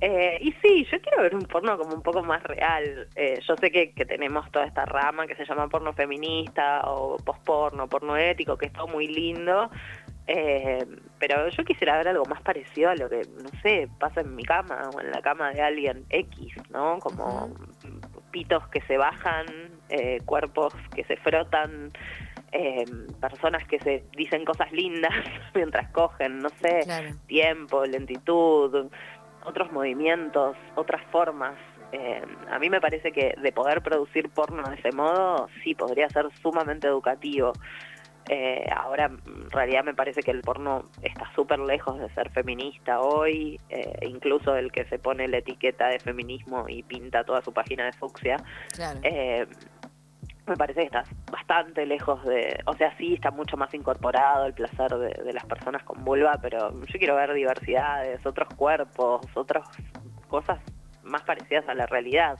Eh, 0.00 0.38
y 0.42 0.52
sí, 0.60 0.86
yo 0.92 1.00
quiero 1.00 1.22
ver 1.22 1.34
un 1.34 1.42
porno 1.46 1.78
como 1.78 1.94
un 1.94 2.02
poco 2.02 2.22
más 2.22 2.42
real. 2.42 3.08
Eh, 3.14 3.40
yo 3.46 3.54
sé 3.56 3.70
que, 3.70 3.92
que 3.92 4.04
tenemos 4.04 4.50
toda 4.52 4.66
esta 4.66 4.84
rama 4.84 5.26
que 5.26 5.34
se 5.36 5.46
llama 5.46 5.68
porno 5.68 5.94
feminista 5.94 6.82
o 6.84 7.16
posporno, 7.16 7.88
porno 7.88 8.16
ético, 8.16 8.58
que 8.58 8.66
es 8.66 8.72
todo 8.74 8.88
muy 8.88 9.06
lindo. 9.06 9.70
Eh, 10.28 10.84
pero 11.18 11.48
yo 11.48 11.64
quisiera 11.64 11.96
ver 11.96 12.08
algo 12.08 12.24
más 12.24 12.42
parecido 12.42 12.90
a 12.90 12.96
lo 12.96 13.08
que, 13.08 13.22
no 13.42 13.50
sé, 13.62 13.88
pasa 13.98 14.22
en 14.22 14.34
mi 14.34 14.42
cama 14.42 14.90
o 14.92 15.00
en 15.00 15.10
la 15.10 15.22
cama 15.22 15.52
de 15.52 15.62
alguien 15.62 16.04
X, 16.10 16.54
¿no? 16.70 16.98
Como 16.98 17.50
pitos 18.32 18.66
que 18.68 18.80
se 18.82 18.96
bajan, 18.96 19.46
eh, 19.88 20.20
cuerpos 20.24 20.74
que 20.94 21.04
se 21.04 21.16
frotan, 21.16 21.92
eh, 22.52 22.84
personas 23.20 23.66
que 23.66 23.78
se 23.80 24.04
dicen 24.16 24.44
cosas 24.44 24.72
lindas 24.72 25.12
mientras 25.54 25.88
cogen, 25.90 26.38
no 26.38 26.50
sé, 26.60 26.80
Claro. 26.84 27.10
tiempo, 27.26 27.84
lentitud, 27.84 28.88
otros 29.44 29.72
movimientos, 29.72 30.56
otras 30.74 31.02
formas. 31.10 31.54
Eh, 31.92 32.22
a 32.50 32.58
mí 32.58 32.68
me 32.68 32.80
parece 32.80 33.12
que 33.12 33.34
de 33.40 33.52
poder 33.52 33.80
producir 33.80 34.28
porno 34.30 34.68
de 34.68 34.74
ese 34.74 34.90
modo, 34.90 35.48
sí, 35.62 35.74
podría 35.74 36.08
ser 36.08 36.26
sumamente 36.42 36.88
educativo. 36.88 37.52
Eh, 38.28 38.66
ahora, 38.74 39.06
en 39.06 39.50
realidad, 39.50 39.84
me 39.84 39.94
parece 39.94 40.22
que 40.22 40.32
el 40.32 40.40
porno 40.40 40.90
está 41.02 41.30
súper 41.34 41.60
lejos 41.60 41.98
de 42.00 42.08
ser 42.10 42.30
feminista 42.30 43.00
hoy, 43.00 43.60
eh, 43.68 43.98
incluso 44.02 44.56
el 44.56 44.72
que 44.72 44.84
se 44.86 44.98
pone 44.98 45.28
la 45.28 45.38
etiqueta 45.38 45.88
de 45.88 46.00
feminismo 46.00 46.68
y 46.68 46.82
pinta 46.82 47.22
toda 47.24 47.42
su 47.42 47.52
página 47.52 47.84
de 47.84 47.92
fucsia. 47.92 48.36
Claro. 48.74 48.98
Eh, 49.04 49.46
me 50.46 50.56
parece 50.56 50.80
que 50.80 50.86
está 50.86 51.04
bastante 51.30 51.86
lejos 51.86 52.24
de, 52.24 52.60
o 52.66 52.72
sea, 52.74 52.96
sí 52.96 53.14
está 53.14 53.30
mucho 53.30 53.56
más 53.56 53.72
incorporado 53.74 54.46
el 54.46 54.54
placer 54.54 54.92
de, 54.96 55.24
de 55.24 55.32
las 55.32 55.44
personas 55.44 55.82
con 55.82 56.04
vulva, 56.04 56.38
pero 56.40 56.72
yo 56.72 56.98
quiero 56.98 57.16
ver 57.16 57.32
diversidades, 57.32 58.24
otros 58.24 58.48
cuerpos, 58.54 59.26
otras 59.34 59.68
cosas 60.28 60.60
más 61.02 61.22
parecidas 61.22 61.68
a 61.68 61.74
la 61.74 61.86
realidad. 61.86 62.38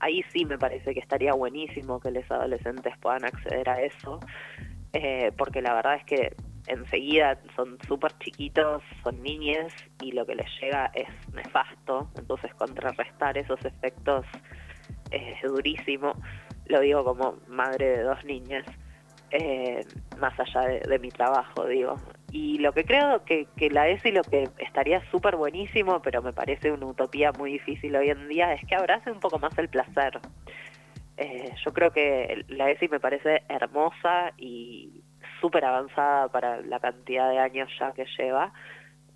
Ahí 0.00 0.22
sí 0.32 0.44
me 0.44 0.58
parece 0.58 0.94
que 0.94 1.00
estaría 1.00 1.32
buenísimo 1.32 2.00
que 2.00 2.10
los 2.10 2.28
adolescentes 2.30 2.96
puedan 2.98 3.24
acceder 3.24 3.68
a 3.68 3.82
eso, 3.82 4.20
eh, 4.92 5.32
porque 5.36 5.62
la 5.62 5.74
verdad 5.74 5.96
es 5.96 6.04
que 6.04 6.34
enseguida 6.66 7.38
son 7.56 7.78
súper 7.86 8.12
chiquitos, 8.18 8.82
son 9.02 9.22
niñes 9.22 9.72
y 10.00 10.12
lo 10.12 10.24
que 10.26 10.34
les 10.34 10.46
llega 10.60 10.90
es 10.94 11.08
nefasto, 11.32 12.10
entonces 12.16 12.54
contrarrestar 12.54 13.36
esos 13.38 13.64
efectos 13.64 14.26
es 15.10 15.42
durísimo, 15.42 16.14
lo 16.66 16.80
digo 16.80 17.04
como 17.04 17.38
madre 17.48 17.98
de 17.98 18.02
dos 18.02 18.24
niñas, 18.24 18.64
eh, 19.32 19.84
más 20.18 20.34
allá 20.38 20.80
de, 20.88 20.98
mi 20.98 21.08
trabajo, 21.08 21.66
digo. 21.66 21.96
Y 22.32 22.58
lo 22.58 22.72
que 22.72 22.84
creo 22.84 23.24
que, 23.24 23.46
la 23.70 23.88
ESI 23.88 24.12
lo 24.12 24.22
que 24.22 24.48
estaría 24.58 25.02
súper 25.10 25.36
buenísimo, 25.36 26.00
pero 26.02 26.22
me 26.22 26.32
parece 26.32 26.70
una 26.70 26.86
utopía 26.86 27.32
muy 27.32 27.52
difícil 27.52 27.94
hoy 27.96 28.10
en 28.10 28.28
día, 28.28 28.52
es 28.52 28.66
que 28.66 28.74
abrace 28.74 29.10
un 29.10 29.20
poco 29.20 29.38
más 29.38 29.56
el 29.58 29.68
placer. 29.68 30.20
Eh, 31.22 31.52
yo 31.62 31.74
creo 31.74 31.90
que 31.90 32.46
la 32.48 32.70
ESI 32.70 32.88
me 32.88 32.98
parece 32.98 33.42
hermosa 33.50 34.32
y 34.38 35.02
súper 35.38 35.66
avanzada 35.66 36.28
para 36.28 36.62
la 36.62 36.80
cantidad 36.80 37.28
de 37.28 37.38
años 37.38 37.68
ya 37.78 37.92
que 37.92 38.06
lleva. 38.16 38.54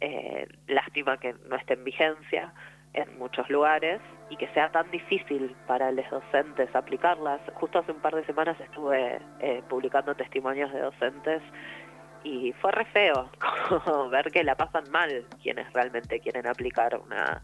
Eh, 0.02 0.46
lástima 0.66 1.16
que 1.16 1.34
no 1.48 1.56
esté 1.56 1.72
en 1.72 1.84
vigencia 1.84 2.52
en 2.92 3.18
muchos 3.18 3.48
lugares 3.48 4.02
y 4.28 4.36
que 4.36 4.48
sea 4.48 4.70
tan 4.70 4.90
difícil 4.90 5.56
para 5.66 5.90
los 5.92 6.08
docentes 6.10 6.68
aplicarlas. 6.76 7.40
Justo 7.54 7.78
hace 7.78 7.92
un 7.92 8.00
par 8.00 8.14
de 8.14 8.26
semanas 8.26 8.60
estuve 8.60 9.18
eh, 9.40 9.62
publicando 9.70 10.14
testimonios 10.14 10.70
de 10.74 10.80
docentes 10.80 11.42
y 12.22 12.52
fue 12.60 12.70
re 12.72 12.84
feo 12.84 13.30
ver 14.10 14.30
que 14.30 14.44
la 14.44 14.56
pasan 14.56 14.84
mal 14.90 15.24
quienes 15.42 15.72
realmente 15.72 16.20
quieren 16.20 16.46
aplicar 16.46 16.98
una 16.98 17.42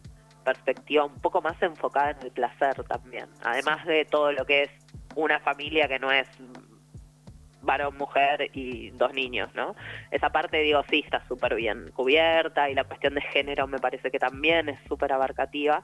perspectiva 0.52 1.04
un 1.04 1.20
poco 1.20 1.40
más 1.40 1.60
enfocada 1.62 2.10
en 2.10 2.22
el 2.22 2.32
placer 2.32 2.82
también, 2.84 3.26
además 3.44 3.86
de 3.86 4.04
todo 4.04 4.32
lo 4.32 4.44
que 4.44 4.64
es 4.64 4.70
una 5.14 5.38
familia 5.38 5.86
que 5.86 5.98
no 5.98 6.10
es 6.10 6.26
varón, 7.62 7.96
mujer 7.96 8.50
y 8.52 8.90
dos 8.90 9.12
niños, 9.12 9.54
¿no? 9.54 9.76
Esa 10.10 10.30
parte, 10.30 10.58
digo, 10.58 10.82
sí, 10.90 11.02
está 11.04 11.24
súper 11.28 11.54
bien 11.54 11.90
cubierta 11.92 12.68
y 12.68 12.74
la 12.74 12.84
cuestión 12.84 13.14
de 13.14 13.20
género 13.20 13.66
me 13.66 13.78
parece 13.78 14.10
que 14.10 14.18
también 14.18 14.68
es 14.68 14.78
súper 14.88 15.12
abarcativa, 15.12 15.82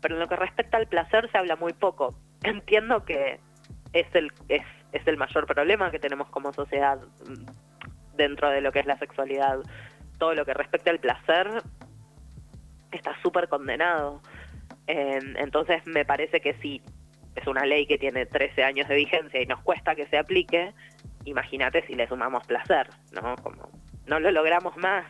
pero 0.00 0.14
en 0.14 0.20
lo 0.20 0.28
que 0.28 0.36
respecta 0.36 0.78
al 0.78 0.86
placer 0.86 1.30
se 1.30 1.38
habla 1.38 1.56
muy 1.56 1.72
poco. 1.72 2.14
Entiendo 2.42 3.04
que 3.04 3.40
es 3.92 4.06
el, 4.14 4.32
es, 4.48 4.62
es 4.92 5.06
el 5.06 5.16
mayor 5.16 5.46
problema 5.46 5.90
que 5.90 5.98
tenemos 5.98 6.28
como 6.30 6.52
sociedad 6.52 6.98
mm, 7.26 8.16
dentro 8.16 8.48
de 8.50 8.60
lo 8.60 8.72
que 8.72 8.80
es 8.80 8.86
la 8.86 8.98
sexualidad. 8.98 9.58
Todo 10.18 10.34
lo 10.34 10.44
que 10.44 10.54
respecta 10.54 10.90
al 10.90 10.98
placer 10.98 11.62
está 12.92 13.14
súper 13.22 13.48
condenado. 13.48 14.20
Eh, 14.86 15.18
entonces 15.36 15.82
me 15.86 16.04
parece 16.04 16.40
que 16.40 16.54
si 16.54 16.82
es 17.36 17.46
una 17.46 17.64
ley 17.66 17.86
que 17.86 17.98
tiene 17.98 18.26
13 18.26 18.64
años 18.64 18.88
de 18.88 18.96
vigencia 18.96 19.40
y 19.40 19.46
nos 19.46 19.60
cuesta 19.62 19.94
que 19.94 20.06
se 20.06 20.18
aplique, 20.18 20.72
imagínate 21.24 21.86
si 21.86 21.94
le 21.94 22.08
sumamos 22.08 22.46
placer, 22.46 22.88
¿no? 23.12 23.36
Como 23.36 23.68
no 24.06 24.18
lo 24.20 24.30
logramos 24.30 24.76
más. 24.78 25.04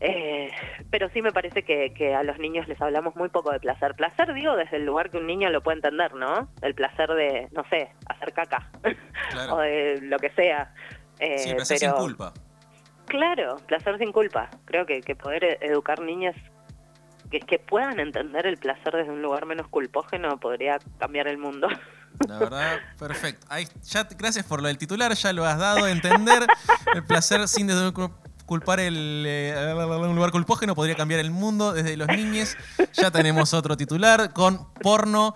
Eh, 0.00 0.50
pero 0.90 1.08
sí 1.08 1.22
me 1.22 1.32
parece 1.32 1.64
que, 1.64 1.92
que 1.92 2.14
a 2.14 2.22
los 2.22 2.38
niños 2.38 2.68
les 2.68 2.80
hablamos 2.80 3.16
muy 3.16 3.30
poco 3.30 3.50
de 3.50 3.58
placer. 3.58 3.94
Placer, 3.96 4.32
digo, 4.32 4.54
desde 4.54 4.76
el 4.76 4.84
lugar 4.86 5.10
que 5.10 5.16
un 5.16 5.26
niño 5.26 5.50
lo 5.50 5.60
puede 5.60 5.78
entender, 5.78 6.14
¿no? 6.14 6.48
El 6.62 6.74
placer 6.74 7.08
de, 7.10 7.48
no 7.52 7.64
sé, 7.68 7.90
hacer 8.06 8.32
caca 8.32 8.70
Claro. 9.32 9.54
o 9.56 9.58
de 9.58 9.98
lo 10.02 10.18
que 10.18 10.30
sea. 10.30 10.72
Eh, 11.18 11.38
Sí, 11.38 11.54
placer 11.54 11.78
sin 11.78 11.90
pero- 11.90 12.00
culpa. 12.02 12.32
Claro, 13.06 13.56
placer 13.66 13.98
sin 13.98 14.12
culpa. 14.12 14.50
Creo 14.66 14.84
que, 14.86 15.00
que 15.00 15.16
poder 15.16 15.58
educar 15.62 15.98
niñas 16.00 16.36
que, 17.30 17.40
que 17.40 17.58
puedan 17.58 18.00
entender 18.00 18.46
el 18.46 18.56
placer 18.56 18.94
desde 18.94 19.10
un 19.10 19.22
lugar 19.22 19.46
menos 19.46 19.68
culpógeno 19.68 20.38
podría 20.40 20.78
cambiar 20.98 21.28
el 21.28 21.38
mundo. 21.38 21.68
La 22.26 22.38
verdad, 22.38 22.78
perfecto. 22.98 23.46
Gracias 24.18 24.44
por 24.46 24.60
lo 24.62 24.68
del 24.68 24.78
titular, 24.78 25.12
ya 25.14 25.32
lo 25.32 25.44
has 25.44 25.58
dado 25.58 25.84
a 25.84 25.90
entender. 25.90 26.46
El 26.94 27.04
placer 27.04 27.46
sin 27.48 27.66
desde 27.68 27.92
el, 28.80 29.24
eh, 29.26 29.74
un 30.08 30.16
lugar 30.16 30.30
culpógeno 30.32 30.74
podría 30.74 30.96
cambiar 30.96 31.20
el 31.20 31.30
mundo 31.30 31.72
desde 31.74 31.96
los 31.96 32.08
niños. 32.08 32.56
Ya 32.94 33.10
tenemos 33.10 33.52
otro 33.54 33.76
titular 33.76 34.32
con 34.32 34.72
porno, 34.74 35.34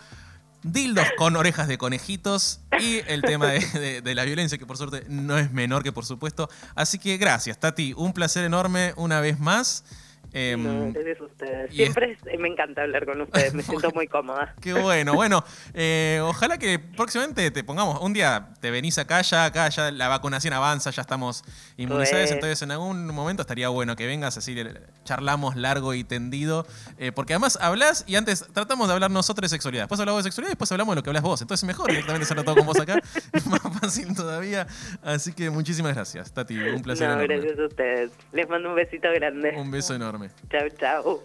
dildos 0.62 1.06
con 1.18 1.36
orejas 1.36 1.68
de 1.68 1.76
conejitos 1.76 2.60
y 2.80 3.00
el 3.06 3.20
tema 3.22 3.48
de, 3.48 3.60
de- 3.78 4.00
de 4.00 4.14
la 4.14 4.24
violencia, 4.24 4.56
que 4.58 4.66
por 4.66 4.78
suerte 4.78 5.04
no 5.08 5.36
es 5.38 5.52
menor 5.52 5.82
que 5.82 5.92
por 5.92 6.06
supuesto. 6.06 6.48
Así 6.74 6.98
que 6.98 7.16
gracias, 7.18 7.60
Tati. 7.60 7.92
Un 7.96 8.12
placer 8.14 8.44
enorme 8.44 8.94
una 8.96 9.20
vez 9.20 9.38
más. 9.38 9.84
Em, 10.34 10.62
No, 10.62 10.92
gracias 10.92 11.20
a 11.20 11.24
ustedes. 11.24 11.74
Siempre 11.74 12.12
es- 12.12 12.38
me 12.40 12.48
encanta 12.48 12.82
hablar 12.82 13.04
con 13.04 13.20
ustedes, 13.20 13.52
me 13.54 13.62
siento 13.62 13.90
muy 13.92 14.06
cómoda. 14.08 14.54
Qué 14.62 14.72
bueno, 14.72 15.14
bueno, 15.14 15.44
eh, 15.74 16.20
ojalá 16.22 16.58
que 16.58 16.78
próximamente 16.78 17.50
te 17.50 17.62
pongamos, 17.64 18.00
un 18.00 18.12
día 18.12 18.48
te 18.60 18.70
venís 18.70 18.96
acá, 18.98 19.20
ya 19.22 19.44
acá 19.44 19.68
ya 19.68 19.90
la 19.90 20.08
vacunación 20.08 20.54
avanza, 20.54 20.90
ya 20.90 21.02
estamos 21.02 21.44
inmunizados, 21.76 22.22
Pues. 22.22 22.32
entonces 22.32 22.62
en 22.62 22.70
algún 22.70 23.06
momento 23.08 23.42
estaría 23.42 23.68
bueno 23.68 23.94
que 23.96 24.06
vengas, 24.06 24.36
así 24.38 24.56
charlamos 25.04 25.56
largo 25.56 25.92
y 25.94 26.04
tendido, 26.04 26.66
eh, 26.98 27.12
porque 27.12 27.34
además 27.34 27.58
hablas 27.60 28.04
y 28.06 28.16
antes 28.16 28.46
tratamos 28.52 28.88
de 28.88 28.94
hablar 28.94 29.10
nosotros 29.10 29.50
de 29.50 29.54
sexualidad, 29.54 29.82
después 29.84 30.00
hablamos 30.00 30.24
de 30.24 30.28
sexualidad 30.30 30.50
y 30.50 30.52
después 30.52 30.70
hablamos 30.72 30.94
de 30.94 31.00
lo 31.00 31.02
que 31.02 31.10
hablas 31.10 31.22
vos, 31.22 31.42
entonces 31.42 31.66
mejor 31.66 31.90
directamente 31.90 32.24
hacerlo 32.24 32.44
todo 32.44 32.56
con 32.56 32.66
vos 32.66 32.80
acá, 32.80 32.98
es 33.32 33.46
más 33.46 33.60
fácil 33.80 34.14
todavía, 34.14 34.66
así 35.02 35.32
que 35.32 35.50
muchísimas 35.50 35.94
gracias, 35.94 36.32
Tati, 36.32 36.56
un 36.58 36.82
placer 36.82 37.08
No, 37.08 37.14
enorme. 37.14 37.36
gracias 37.36 37.58
a 37.58 37.66
ustedes. 37.66 38.10
Les 38.32 38.48
mando 38.48 38.70
un 38.70 38.74
besito 38.76 39.08
grande. 39.14 39.52
Un 39.56 39.70
beso 39.70 39.94
enorme. 39.94 40.21
Chau, 40.50 40.68
chau. 40.78 41.22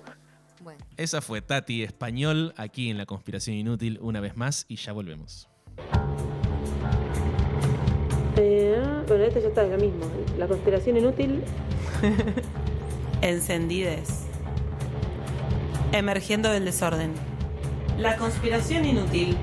Bueno. 0.62 0.80
Esa 0.98 1.22
fue 1.22 1.42
Tati 1.42 1.84
Español 1.84 2.54
aquí 2.58 2.90
en 2.90 2.98
La 2.98 3.06
Conspiración 3.06 3.56
Inútil 3.56 4.00
una 4.02 4.20
vez 4.20 4.36
más 4.36 4.66
y 4.68 4.78
ya 4.78 4.92
volvemos. 4.92 5.48
Eh, 8.38 8.80
bueno, 9.08 9.24
este 9.24 9.42
ya 9.42 9.48
está, 9.48 9.64
es 9.64 9.72
lo 9.72 9.78
mismo. 9.78 10.06
La 10.38 10.48
conspiración 10.48 10.98
inútil. 10.98 11.44
Encendides. 13.22 14.26
Emergiendo 15.92 16.52
del 16.52 16.66
desorden. 16.66 17.14
La 17.98 18.18
conspiración 18.18 18.86
inútil 18.86 19.36